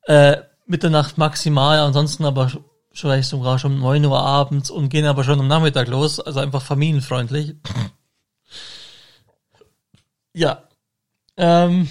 [0.08, 2.52] äh, Mitternacht maximal, ansonsten aber
[2.92, 6.40] vielleicht sogar schon um neun Uhr abends und gehen aber schon am Nachmittag los, also
[6.40, 7.54] einfach familienfreundlich.
[10.34, 10.64] ja,
[11.38, 11.90] ähm,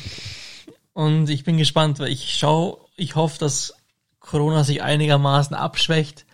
[0.93, 3.75] und ich bin gespannt, weil ich schaue, ich hoffe, dass
[4.21, 6.27] Corona sich einigermaßen abschwächt,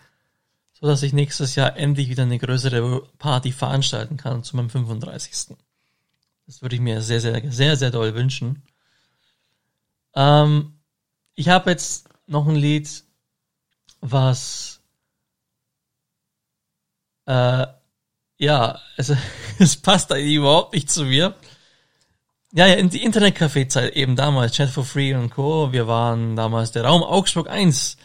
[0.73, 5.57] so dass ich nächstes Jahr endlich wieder eine größere Party veranstalten kann zu meinem 35.
[6.45, 8.63] Das würde ich mir sehr, sehr, sehr, sehr doll wünschen.
[10.15, 10.79] Ähm,
[11.35, 13.03] ich habe jetzt noch ein Lied,
[14.01, 14.81] was
[17.25, 17.67] äh,
[18.39, 19.15] ja, also
[19.59, 21.35] es passt eigentlich überhaupt nicht zu mir.
[22.51, 25.71] Ja, ja, in die Internetcafé-Zeit eben damals, Chat for Free und Co.
[25.71, 27.97] Wir waren damals der Raum Augsburg 1.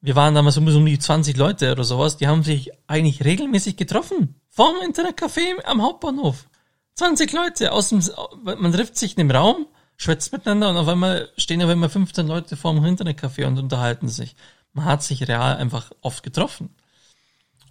[0.00, 2.16] Wir waren damals um um die 20 Leute oder sowas.
[2.16, 4.40] Die haben sich eigentlich regelmäßig getroffen.
[4.50, 6.46] Vorm Internetcafé am Hauptbahnhof.
[6.94, 8.02] 20 Leute aus dem,
[8.44, 9.66] man trifft sich in dem Raum,
[9.96, 14.36] schwätzt miteinander und auf einmal stehen auf einmal 15 Leute vorm Internetcafé und unterhalten sich.
[14.74, 16.72] Man hat sich real einfach oft getroffen.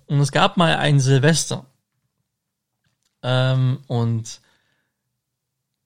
[0.07, 1.65] Und es gab mal ein Silvester.
[3.21, 4.41] Ähm, und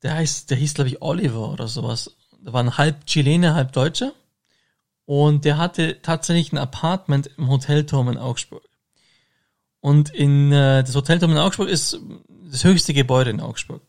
[0.03, 2.15] der heißt, der hieß, glaube ich, Oliver oder sowas.
[2.39, 4.13] Der war ein halb Chilene, halb Deutscher.
[5.05, 8.67] Und der hatte tatsächlich ein Apartment im Hotelturm in Augsburg.
[9.79, 11.99] Und in äh, das Hotelturm in Augsburg ist
[12.51, 13.81] das höchste Gebäude in Augsburg.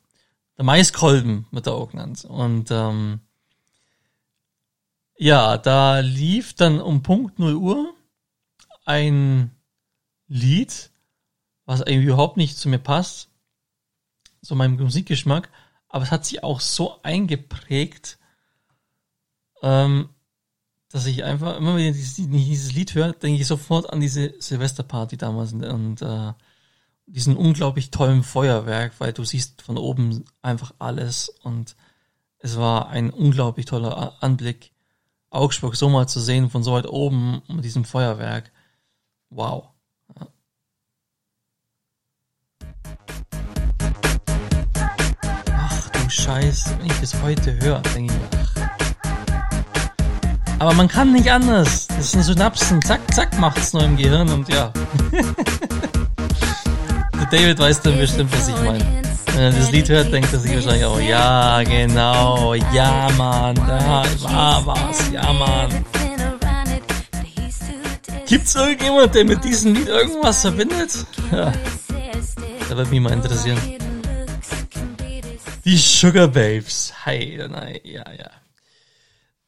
[0.57, 2.25] Der Maiskolben wird da auch genannt.
[2.25, 3.21] Und ähm,
[5.17, 7.95] ja, da lief dann um Punkt 0 Uhr
[8.85, 9.51] ein
[10.29, 10.91] Lied,
[11.65, 13.29] was irgendwie überhaupt nicht zu mir passt,
[14.43, 15.51] zu meinem Musikgeschmack,
[15.89, 18.19] aber es hat sich auch so eingeprägt,
[19.63, 20.09] ähm,
[20.91, 25.17] dass ich einfach immer wenn ich dieses, Lied höre, denke ich sofort an diese Silvesterparty
[25.17, 26.33] damals und, und äh,
[27.07, 31.77] diesen unglaublich tollen Feuerwerk, weil du siehst von oben einfach alles und
[32.39, 34.73] es war ein unglaublich toller Anblick,
[35.31, 38.51] Augsburg so mal zu sehen von so weit oben mit diesem Feuerwerk.
[39.31, 39.69] Wow.
[40.15, 40.27] Ach
[46.29, 48.53] Scheiß, wenn ich das heute höre, denke ich, ach.
[50.59, 51.87] Aber man kann nicht anders.
[51.87, 52.83] Das sind Synapsen.
[52.83, 54.71] Zack, zack, macht's nur im Gehirn und ja.
[57.31, 58.85] David weiß dann bestimmt, was ich meine.
[59.33, 64.05] Wenn er das Lied hört, denkt er sich wahrscheinlich auch, ja, genau, ja, Mann, da
[64.21, 65.83] war was, ja, Mann.
[68.27, 71.07] Gibt's irgendjemand, der mit diesem Lied irgendwas verbindet?
[71.33, 71.53] Ja,
[72.69, 73.57] da würde mich mal interessieren.
[75.65, 76.93] Die Sugar Babes.
[77.05, 78.31] Hi, nein, ja, ja.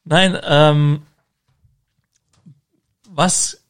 [0.05, 1.03] Nein, ähm,
[3.09, 3.62] was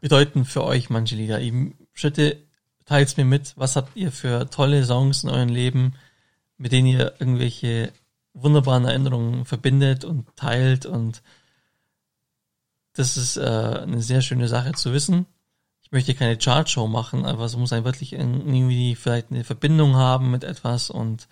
[0.00, 1.40] bedeuten für euch manche Lieder?
[1.40, 2.38] Eben, Schritte,
[2.86, 3.54] teilt's mir mit.
[3.56, 5.94] Was habt ihr für tolle Songs in eurem Leben,
[6.56, 7.92] mit denen ihr irgendwelche
[8.32, 11.22] wunderbaren Erinnerungen verbindet und teilt und
[12.94, 15.26] das ist äh, eine sehr schöne Sache zu wissen.
[15.90, 20.30] Ich möchte keine Chartshow machen, aber es muss ein wirklich irgendwie vielleicht eine Verbindung haben
[20.30, 21.26] mit etwas und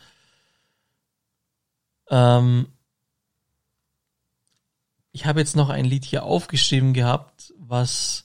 [2.11, 2.67] ähm,
[5.13, 8.25] ich habe jetzt noch ein Lied hier aufgeschrieben gehabt, was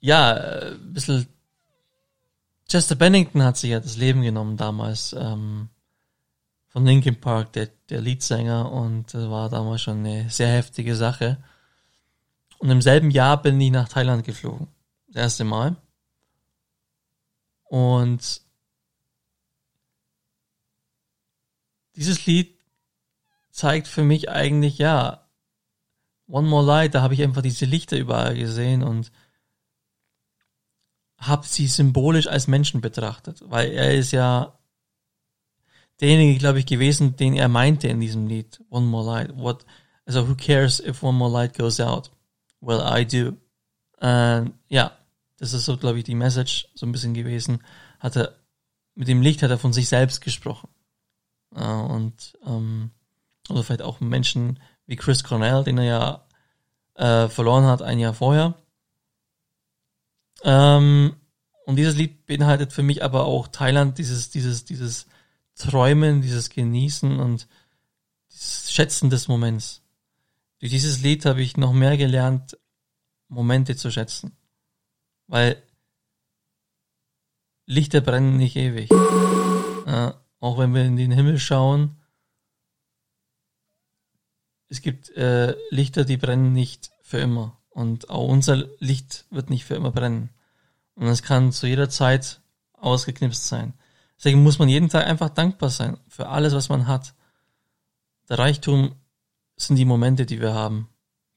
[0.00, 1.26] ja, ein bisschen
[2.68, 5.68] Chester Bennington hat sich ja das Leben genommen damals ähm,
[6.68, 11.38] von Linkin Park, der, der Leadsänger, und das war damals schon eine sehr heftige Sache.
[12.60, 14.68] Und im selben Jahr bin ich nach Thailand geflogen.
[15.08, 15.76] Das erste Mal.
[17.64, 18.42] Und
[21.96, 22.54] dieses Lied
[23.50, 25.26] zeigt für mich eigentlich, ja,
[26.28, 29.10] One More Light, da habe ich einfach diese Lichter überall gesehen und
[31.16, 34.58] habe sie symbolisch als Menschen betrachtet, weil er ist ja
[36.00, 39.36] derjenige, glaube ich, gewesen, den er meinte in diesem Lied, One More Light.
[39.36, 39.64] What,
[40.04, 42.10] also, who cares if one more light goes out?
[42.60, 43.36] Well, I do.
[44.00, 44.92] Und ja,
[45.38, 47.62] das ist so, glaube ich, die Message so ein bisschen gewesen.
[47.98, 48.36] Hat er,
[48.94, 50.68] mit dem Licht hat er von sich selbst gesprochen.
[51.50, 52.90] Und, ähm,
[53.48, 56.26] oder vielleicht auch Menschen wie Chris Cornell, den er ja
[56.94, 58.54] äh, verloren hat ein Jahr vorher.
[60.42, 61.16] Ähm,
[61.66, 65.06] und dieses Lied beinhaltet für mich aber auch Thailand, dieses, dieses, dieses
[65.54, 67.46] Träumen, dieses Genießen und
[68.32, 69.79] dieses Schätzen des Moments.
[70.60, 72.58] Durch dieses Lied habe ich noch mehr gelernt,
[73.28, 74.36] Momente zu schätzen.
[75.26, 75.62] Weil
[77.66, 78.90] Lichter brennen nicht ewig.
[78.90, 81.96] Äh, auch wenn wir in den Himmel schauen,
[84.68, 87.60] es gibt äh, Lichter, die brennen nicht für immer.
[87.70, 90.30] Und auch unser Licht wird nicht für immer brennen.
[90.94, 92.40] Und es kann zu jeder Zeit
[92.74, 93.74] ausgeknipst sein.
[94.16, 97.14] Deswegen muss man jeden Tag einfach dankbar sein für alles, was man hat.
[98.28, 98.94] Der Reichtum
[99.66, 100.88] sind die Momente, die wir haben.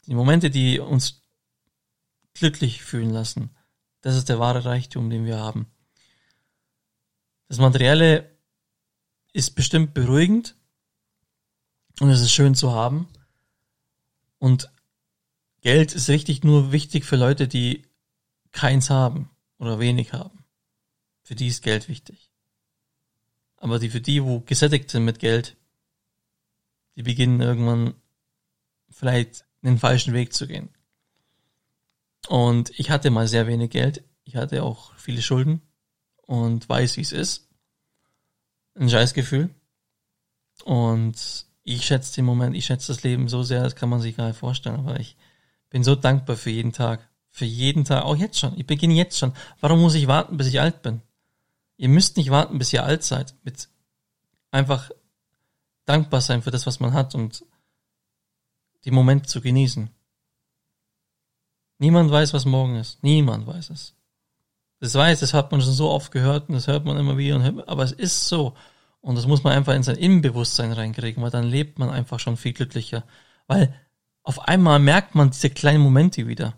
[0.08, 1.22] Die Momente, die uns
[2.34, 3.56] glücklich fühlen lassen.
[4.02, 5.68] Das ist der wahre Reichtum, den wir haben.
[7.48, 8.38] Das Materielle
[9.32, 10.56] ist bestimmt beruhigend
[12.00, 13.08] und es ist schön zu haben.
[14.40, 14.72] Und
[15.62, 17.86] Geld ist richtig nur wichtig für Leute, die
[18.52, 20.44] keins haben oder wenig haben.
[21.24, 22.30] Für die ist Geld wichtig.
[23.56, 25.56] Aber die für die, wo gesättigt sind mit Geld,
[26.96, 27.94] die beginnen irgendwann
[28.94, 30.70] vielleicht den falschen Weg zu gehen.
[32.28, 34.04] Und ich hatte mal sehr wenig Geld.
[34.24, 35.62] Ich hatte auch viele Schulden
[36.22, 37.50] und weiß, wie es ist.
[38.76, 39.50] ein Scheißgefühl.
[40.64, 44.18] Und ich schätze den Moment, ich schätze das Leben so sehr, das kann man sich
[44.18, 44.80] gar nicht vorstellen.
[44.80, 45.16] Aber ich
[45.70, 47.10] bin so dankbar für jeden Tag.
[47.30, 48.58] Für jeden Tag, auch jetzt schon.
[48.60, 49.34] Ich beginne jetzt schon.
[49.60, 51.02] Warum muss ich warten, bis ich alt bin?
[51.78, 53.36] Ihr müsst nicht warten, bis ihr alt seid.
[53.44, 53.70] Mit
[54.52, 54.92] einfach
[55.86, 57.44] dankbar sein für das, was man hat und
[58.86, 59.90] die Momente zu genießen.
[61.80, 63.04] Niemand weiß, was morgen ist.
[63.04, 63.96] Niemand weiß es.
[64.80, 67.42] Das weiß, das hat man schon so oft gehört und das hört man immer wieder,
[67.42, 68.56] hört, aber es ist so.
[69.02, 72.38] Und das muss man einfach in sein Innenbewusstsein reinkriegen, weil dann lebt man einfach schon
[72.38, 73.04] viel glücklicher.
[73.48, 73.74] Weil
[74.24, 76.58] auf einmal merkt man diese kleinen Momente wieder.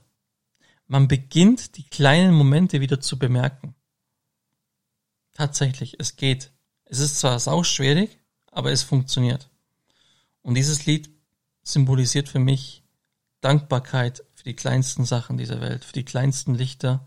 [0.88, 3.76] Man beginnt die kleinen Momente wieder zu bemerken.
[5.34, 6.52] Tatsächlich, es geht.
[6.86, 8.20] Es ist zwar sau schwierig,
[8.52, 9.50] aber es funktioniert.
[10.44, 11.15] Und dieses Lied
[11.66, 12.84] symbolisiert für mich
[13.42, 17.06] Dankbarkeit für die kleinsten Sachen dieser Welt, für die kleinsten Lichter,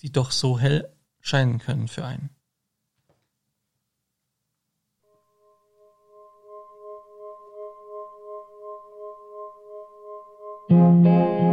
[0.00, 2.30] die doch so hell scheinen können für einen.
[10.72, 11.51] Should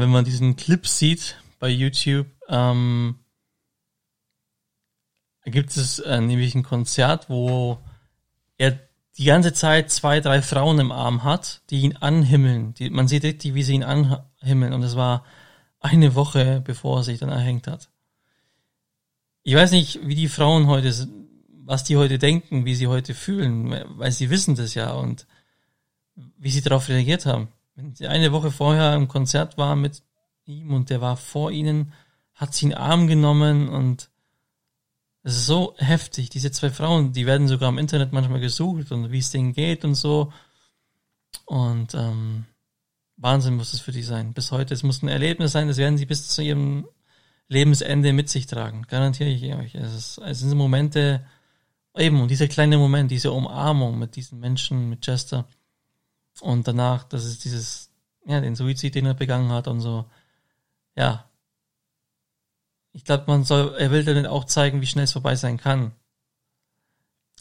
[0.00, 3.18] wenn man diesen Clip sieht bei YouTube, ähm,
[5.44, 7.78] gibt es äh, nämlich ein Konzert, wo
[8.56, 8.78] er
[9.16, 12.74] die ganze Zeit zwei, drei Frauen im Arm hat, die ihn anhimmeln.
[12.74, 14.72] Die, man sieht richtig, wie sie ihn anhimmeln.
[14.72, 15.24] Und es war
[15.80, 17.90] eine Woche, bevor er sich dann erhängt hat.
[19.42, 20.92] Ich weiß nicht, wie die Frauen heute,
[21.64, 25.26] was die heute denken, wie sie heute fühlen, weil sie wissen das ja und
[26.38, 27.48] wie sie darauf reagiert haben.
[27.74, 30.02] Wenn sie eine Woche vorher im Konzert war mit
[30.44, 31.92] ihm und der war vor ihnen,
[32.34, 34.10] hat sie in Arm genommen und
[35.22, 36.30] es ist so heftig.
[36.30, 39.84] Diese zwei Frauen, die werden sogar im Internet manchmal gesucht und wie es denen geht
[39.84, 40.32] und so.
[41.46, 42.44] Und ähm,
[43.16, 44.34] Wahnsinn muss es für die sein.
[44.34, 46.86] Bis heute, es muss ein Erlebnis sein, das werden sie bis zu ihrem
[47.48, 48.82] Lebensende mit sich tragen.
[48.88, 49.74] Garantiere ich euch.
[49.74, 51.24] Es, ist, es sind Momente,
[51.96, 55.46] eben, und dieser kleine Moment, diese Umarmung mit diesen Menschen, mit Chester.
[56.40, 57.90] Und danach, das ist dieses,
[58.24, 60.10] ja, den Suizid, den er begangen hat und so.
[60.96, 61.28] Ja.
[62.92, 65.92] Ich glaube, man soll, er will dann auch zeigen, wie schnell es vorbei sein kann.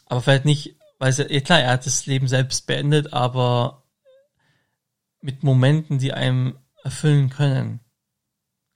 [0.05, 3.83] Aber vielleicht nicht, weil er, ja klar, er hat das Leben selbst beendet, aber
[5.21, 7.79] mit Momenten, die einem erfüllen können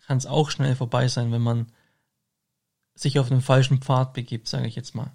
[0.07, 1.68] kann es auch schnell vorbei sein, wenn man
[2.95, 5.11] sich auf den falschen Pfad begibt, sage ich jetzt mal.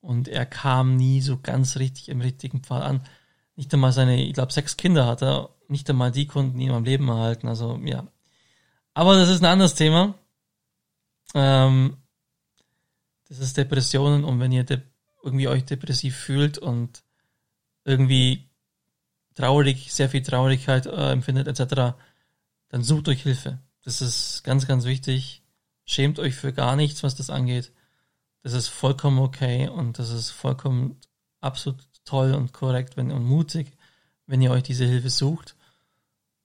[0.00, 3.02] Und er kam nie so ganz richtig im richtigen Pfad an.
[3.60, 6.84] Nicht einmal seine, ich glaube, sechs Kinder hat er, nicht einmal die konnten ihn am
[6.84, 7.46] Leben erhalten.
[7.46, 8.06] Also ja.
[8.94, 10.14] Aber das ist ein anderes Thema.
[11.34, 11.98] Ähm,
[13.28, 14.80] das ist Depressionen und wenn ihr de
[15.22, 17.02] irgendwie euch depressiv fühlt und
[17.84, 18.48] irgendwie
[19.34, 21.98] traurig, sehr viel Traurigkeit äh, empfindet etc.,
[22.70, 23.58] dann sucht euch Hilfe.
[23.84, 25.42] Das ist ganz, ganz wichtig.
[25.84, 27.72] Schämt euch für gar nichts, was das angeht.
[28.42, 30.98] Das ist vollkommen okay und das ist vollkommen
[31.42, 33.72] absolut toll und korrekt wenn, und mutig,
[34.26, 35.56] wenn ihr euch diese Hilfe sucht.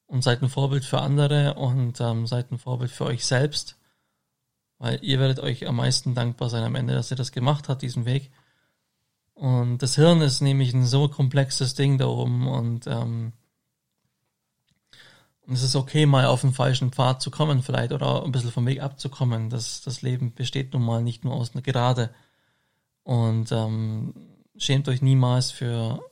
[0.08, 3.76] Und seid ein Vorbild für andere und ähm, seid ein Vorbild für euch selbst.
[4.78, 7.82] Weil ihr werdet euch am meisten dankbar sein am Ende, dass ihr das gemacht habt,
[7.82, 8.30] diesen Weg.
[9.34, 13.34] Und das Hirn ist nämlich ein so komplexes Ding da oben und ähm,
[15.48, 18.52] und es ist okay, mal auf den falschen Pfad zu kommen, vielleicht, oder ein bisschen
[18.52, 19.50] vom Weg abzukommen.
[19.50, 22.10] Das, das Leben besteht nun mal nicht nur aus einer Gerade.
[23.04, 24.16] Und ähm,
[24.58, 26.04] schämt euch niemals für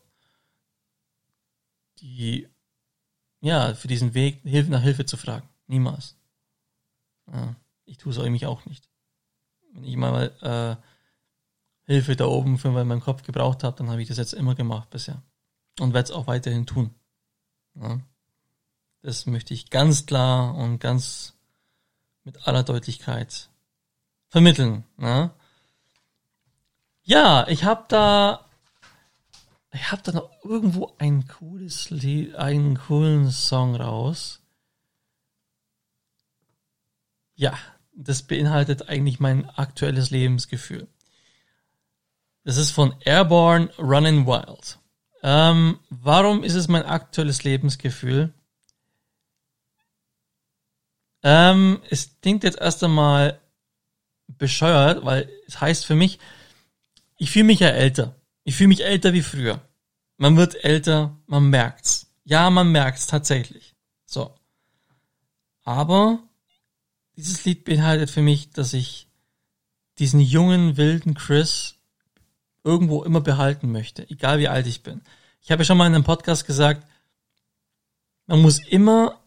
[2.00, 2.48] die,
[3.42, 5.48] ja, für diesen Weg Hilfe nach Hilfe zu fragen.
[5.68, 6.16] Niemals.
[7.32, 8.90] Ja, ich tue es mich auch nicht.
[9.72, 10.76] Wenn ich mal äh,
[11.86, 14.90] Hilfe da oben für meinen Kopf gebraucht habe, dann habe ich das jetzt immer gemacht
[14.90, 15.22] bisher.
[15.80, 16.94] Und werde es auch weiterhin tun.
[17.76, 18.00] Ja.
[19.02, 21.34] Das möchte ich ganz klar und ganz
[22.24, 23.50] mit aller Deutlichkeit
[24.30, 24.86] vermitteln.
[24.98, 25.32] Ne?
[27.06, 28.46] Ja, ich habe da,
[29.74, 34.42] ich habe da noch irgendwo ein cooles Lied, einen coolen Song raus.
[37.36, 37.58] Ja,
[37.94, 40.88] das beinhaltet eigentlich mein aktuelles Lebensgefühl.
[42.46, 44.80] Das ist von Airborne Running Wild.
[45.24, 48.34] Ähm, warum ist es mein aktuelles Lebensgefühl?
[51.22, 53.42] Ähm, es klingt jetzt erst einmal
[54.28, 56.20] bescheuert, weil es heißt für mich,
[57.18, 58.16] ich fühle mich ja älter.
[58.44, 59.62] Ich fühle mich älter wie früher.
[60.18, 62.12] Man wird älter, man merkt's.
[62.24, 63.76] Ja, man merkt's tatsächlich.
[64.06, 64.34] So.
[65.64, 66.20] Aber
[67.16, 69.08] dieses Lied beinhaltet für mich, dass ich
[70.00, 71.76] diesen jungen, wilden Chris
[72.64, 75.02] irgendwo immer behalten möchte, egal wie alt ich bin.
[75.42, 76.88] Ich habe ja schon mal in einem Podcast gesagt,
[78.26, 79.20] man muss immer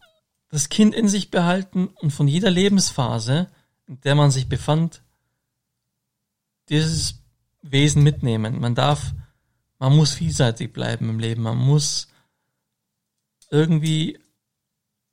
[0.49, 3.47] das Kind in sich behalten und von jeder Lebensphase,
[3.85, 5.01] in der man sich befand,
[6.69, 7.21] dieses
[7.61, 8.59] Wesen mitnehmen.
[8.59, 9.13] Man darf,
[9.79, 11.43] man muss vielseitig bleiben im Leben.
[11.43, 12.07] Man muss
[13.49, 14.19] irgendwie,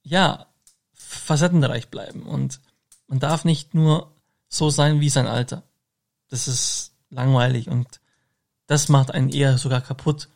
[0.02, 0.46] ja,
[0.92, 2.22] facettenreich bleiben.
[2.22, 2.60] Und
[3.06, 4.12] man darf nicht nur
[4.48, 5.62] so sein wie sein Alter.
[6.28, 8.00] Das ist langweilig und
[8.66, 10.28] das macht einen eher sogar kaputt.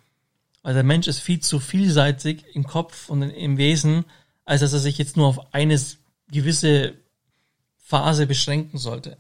[0.63, 4.05] Weil der Mensch ist viel zu vielseitig im Kopf und im Wesen,
[4.45, 5.81] als dass er sich jetzt nur auf eine
[6.31, 6.95] gewisse
[7.79, 9.17] Phase beschränken sollte.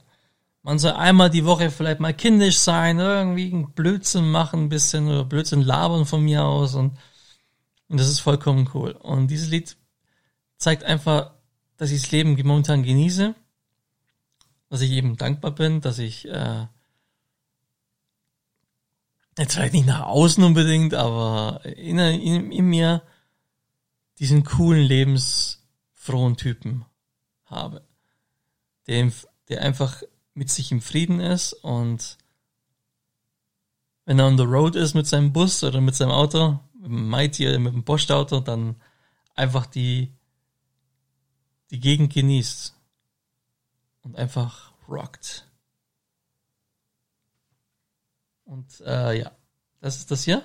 [0.62, 5.08] Man soll einmal die Woche vielleicht mal kindisch sein, irgendwie einen Blödsinn machen, ein bisschen
[5.08, 6.98] oder Blödsinn labern von mir aus und,
[7.88, 8.92] und das ist vollkommen cool.
[8.92, 9.76] Und dieses Lied
[10.56, 11.32] zeigt einfach,
[11.76, 13.34] dass ich das Leben momentan genieße,
[14.68, 16.66] dass ich eben dankbar bin, dass ich äh,
[19.38, 23.02] jetzt vielleicht nicht nach außen unbedingt, aber in, in, in mir
[24.18, 26.84] diesen coolen, lebensfrohen Typen
[27.44, 27.86] habe,
[28.88, 29.10] der,
[29.48, 30.02] der einfach
[30.38, 32.16] mit sich im Frieden ist und
[34.04, 37.10] wenn er on the road ist mit seinem Bus oder mit seinem Auto, mit dem
[37.10, 38.76] Mighty mit dem Postauto, dann
[39.34, 40.14] einfach die,
[41.70, 42.74] die Gegend genießt
[44.02, 45.46] und einfach rockt.
[48.44, 49.32] Und äh, ja,
[49.80, 50.44] das ist das hier.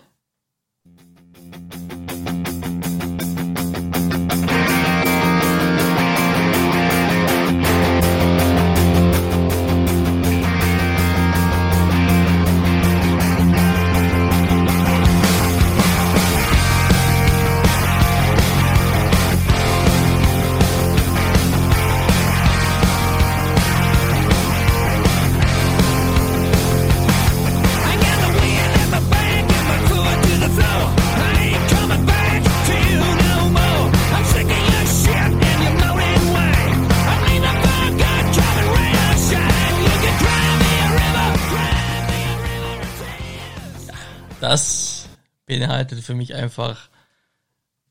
[45.54, 46.90] Beinhaltet für mich einfach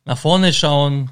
[0.04, 1.10] nach vorne schauen,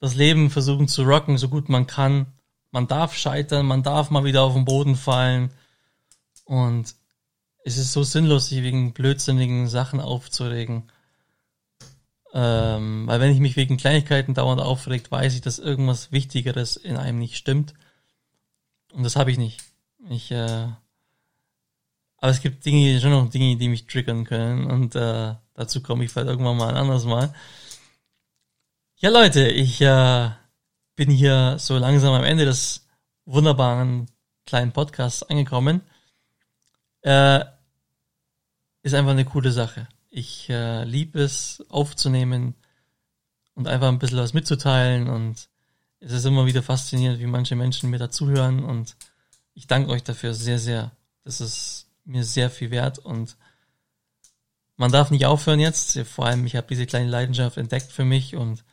[0.00, 2.26] das Leben versuchen zu rocken, so gut man kann.
[2.70, 5.50] Man darf scheitern, man darf mal wieder auf den Boden fallen.
[6.44, 6.94] Und
[7.64, 10.90] es ist so sinnlos, sich wegen blödsinnigen Sachen aufzuregen.
[12.32, 16.96] Ähm, weil wenn ich mich wegen Kleinigkeiten dauernd aufregt, weiß ich, dass irgendwas Wichtigeres in
[16.96, 17.74] einem nicht stimmt.
[18.92, 19.62] Und das habe ich nicht.
[20.10, 20.68] Ich, äh,
[22.18, 26.04] aber es gibt Dinge, schon noch Dinge, die mich triggern können und äh, dazu komme
[26.04, 27.32] ich vielleicht irgendwann mal ein anderes Mal.
[28.96, 30.30] Ja, Leute, ich äh,
[30.96, 32.86] bin hier so langsam am Ende des
[33.24, 34.08] wunderbaren
[34.44, 35.82] kleinen Podcasts angekommen.
[37.02, 37.44] Äh,
[38.82, 39.88] ist einfach eine coole Sache.
[40.10, 42.54] Ich äh, liebe es aufzunehmen
[43.54, 45.48] und einfach ein bisschen was mitzuteilen und
[46.00, 48.96] es ist immer wieder faszinierend, wie manche Menschen mir dazuhören und
[49.54, 50.92] ich danke euch dafür sehr, sehr.
[51.24, 53.36] Das ist mir sehr viel wert und
[54.76, 55.98] man darf nicht aufhören jetzt.
[56.00, 58.64] Vor allem, ich habe diese kleine Leidenschaft entdeckt für mich und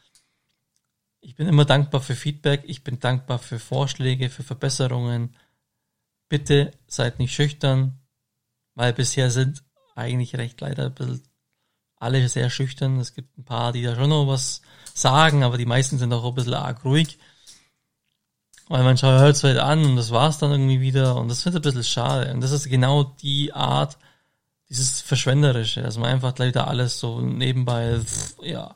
[1.20, 2.64] ich bin immer dankbar für Feedback.
[2.66, 5.36] Ich bin dankbar für Vorschläge, für Verbesserungen.
[6.30, 8.00] Bitte seid nicht schüchtern,
[8.76, 9.64] weil bisher sind
[9.96, 11.24] eigentlich recht leider ein bisschen
[11.98, 13.00] alle sehr schüchtern.
[13.00, 14.62] Es gibt ein paar, die da schon noch was
[14.94, 17.18] sagen, aber die meisten sind auch ein bisschen arg ruhig.
[18.68, 21.60] Weil man hört es halt an und das war's dann irgendwie wieder und das finde
[21.60, 22.34] ich ein bisschen schade.
[22.34, 23.98] Und das ist genau die Art,
[24.70, 28.00] dieses Verschwenderische, dass man einfach gleich da alles so nebenbei,
[28.42, 28.76] ja.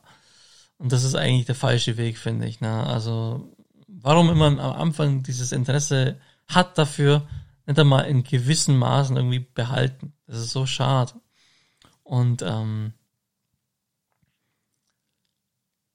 [0.78, 2.62] Und das ist eigentlich der falsche Weg, finde ich.
[2.62, 2.72] Ne?
[2.72, 3.54] Also,
[3.88, 6.18] warum immer am Anfang dieses Interesse
[6.48, 7.28] hat dafür,
[7.66, 10.14] nicht einmal in gewissen Maßen irgendwie behalten.
[10.26, 11.14] Das ist so schade.
[12.04, 12.94] Und ähm,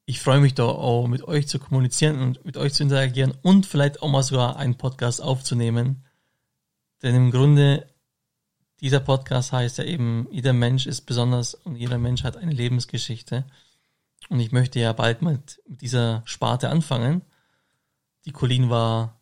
[0.07, 3.67] ich freue mich da auch mit euch zu kommunizieren und mit euch zu interagieren und
[3.67, 6.05] vielleicht auch mal sogar einen Podcast aufzunehmen.
[7.03, 7.87] Denn im Grunde,
[8.81, 13.47] dieser Podcast heißt ja eben, jeder Mensch ist besonders und jeder Mensch hat eine Lebensgeschichte.
[14.29, 17.23] Und ich möchte ja bald mit, dieser Sparte anfangen.
[18.27, 19.21] Die Colleen war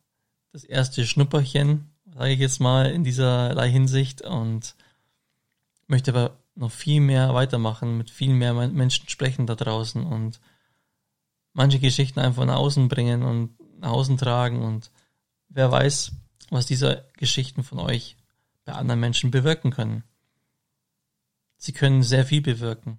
[0.53, 4.75] das erste Schnupperchen, sage ich jetzt mal, in dieser Hinsicht und
[5.87, 10.41] möchte aber noch viel mehr weitermachen, mit viel mehr Menschen sprechen da draußen und
[11.53, 14.91] manche Geschichten einfach nach außen bringen und nach außen tragen und
[15.49, 16.13] wer weiß,
[16.51, 18.17] was diese Geschichten von euch
[18.65, 20.05] bei anderen Menschen bewirken können.
[21.57, 22.99] Sie können sehr viel bewirken.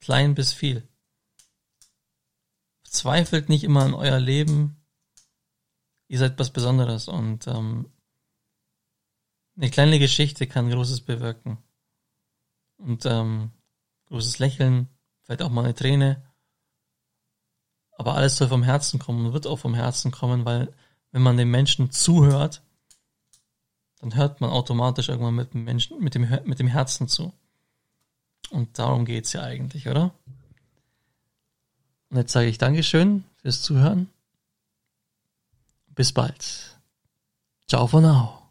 [0.00, 0.88] Klein bis viel.
[2.82, 4.76] Zweifelt nicht immer an euer Leben.
[6.08, 7.90] Ihr seid was Besonderes und ähm,
[9.56, 11.58] eine kleine Geschichte kann Großes bewirken.
[12.76, 13.52] Und ähm,
[14.06, 14.88] großes Lächeln,
[15.22, 16.24] vielleicht auch mal eine Träne.
[17.96, 20.72] Aber alles soll vom Herzen kommen und wird auch vom Herzen kommen, weil
[21.12, 22.62] wenn man den Menschen zuhört,
[24.00, 27.32] dann hört man automatisch irgendwann mit dem Menschen, mit dem, mit dem Herzen zu.
[28.50, 30.12] Und darum geht's ja eigentlich, oder?
[32.10, 34.10] Und jetzt sage ich Dankeschön fürs Zuhören.
[35.88, 36.78] Bis bald.
[37.66, 38.43] Ciao for now.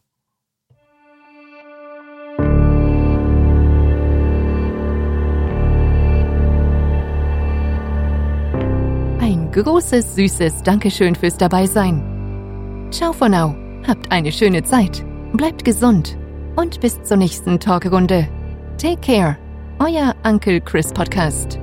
[9.53, 12.89] Großes, süßes Dankeschön fürs Dabeisein.
[12.91, 13.55] Ciao for now.
[13.87, 15.05] Habt eine schöne Zeit.
[15.33, 16.17] Bleibt gesund.
[16.55, 18.27] Und bis zur nächsten Talkrunde.
[18.77, 19.37] Take care.
[19.79, 21.62] Euer Uncle Chris Podcast.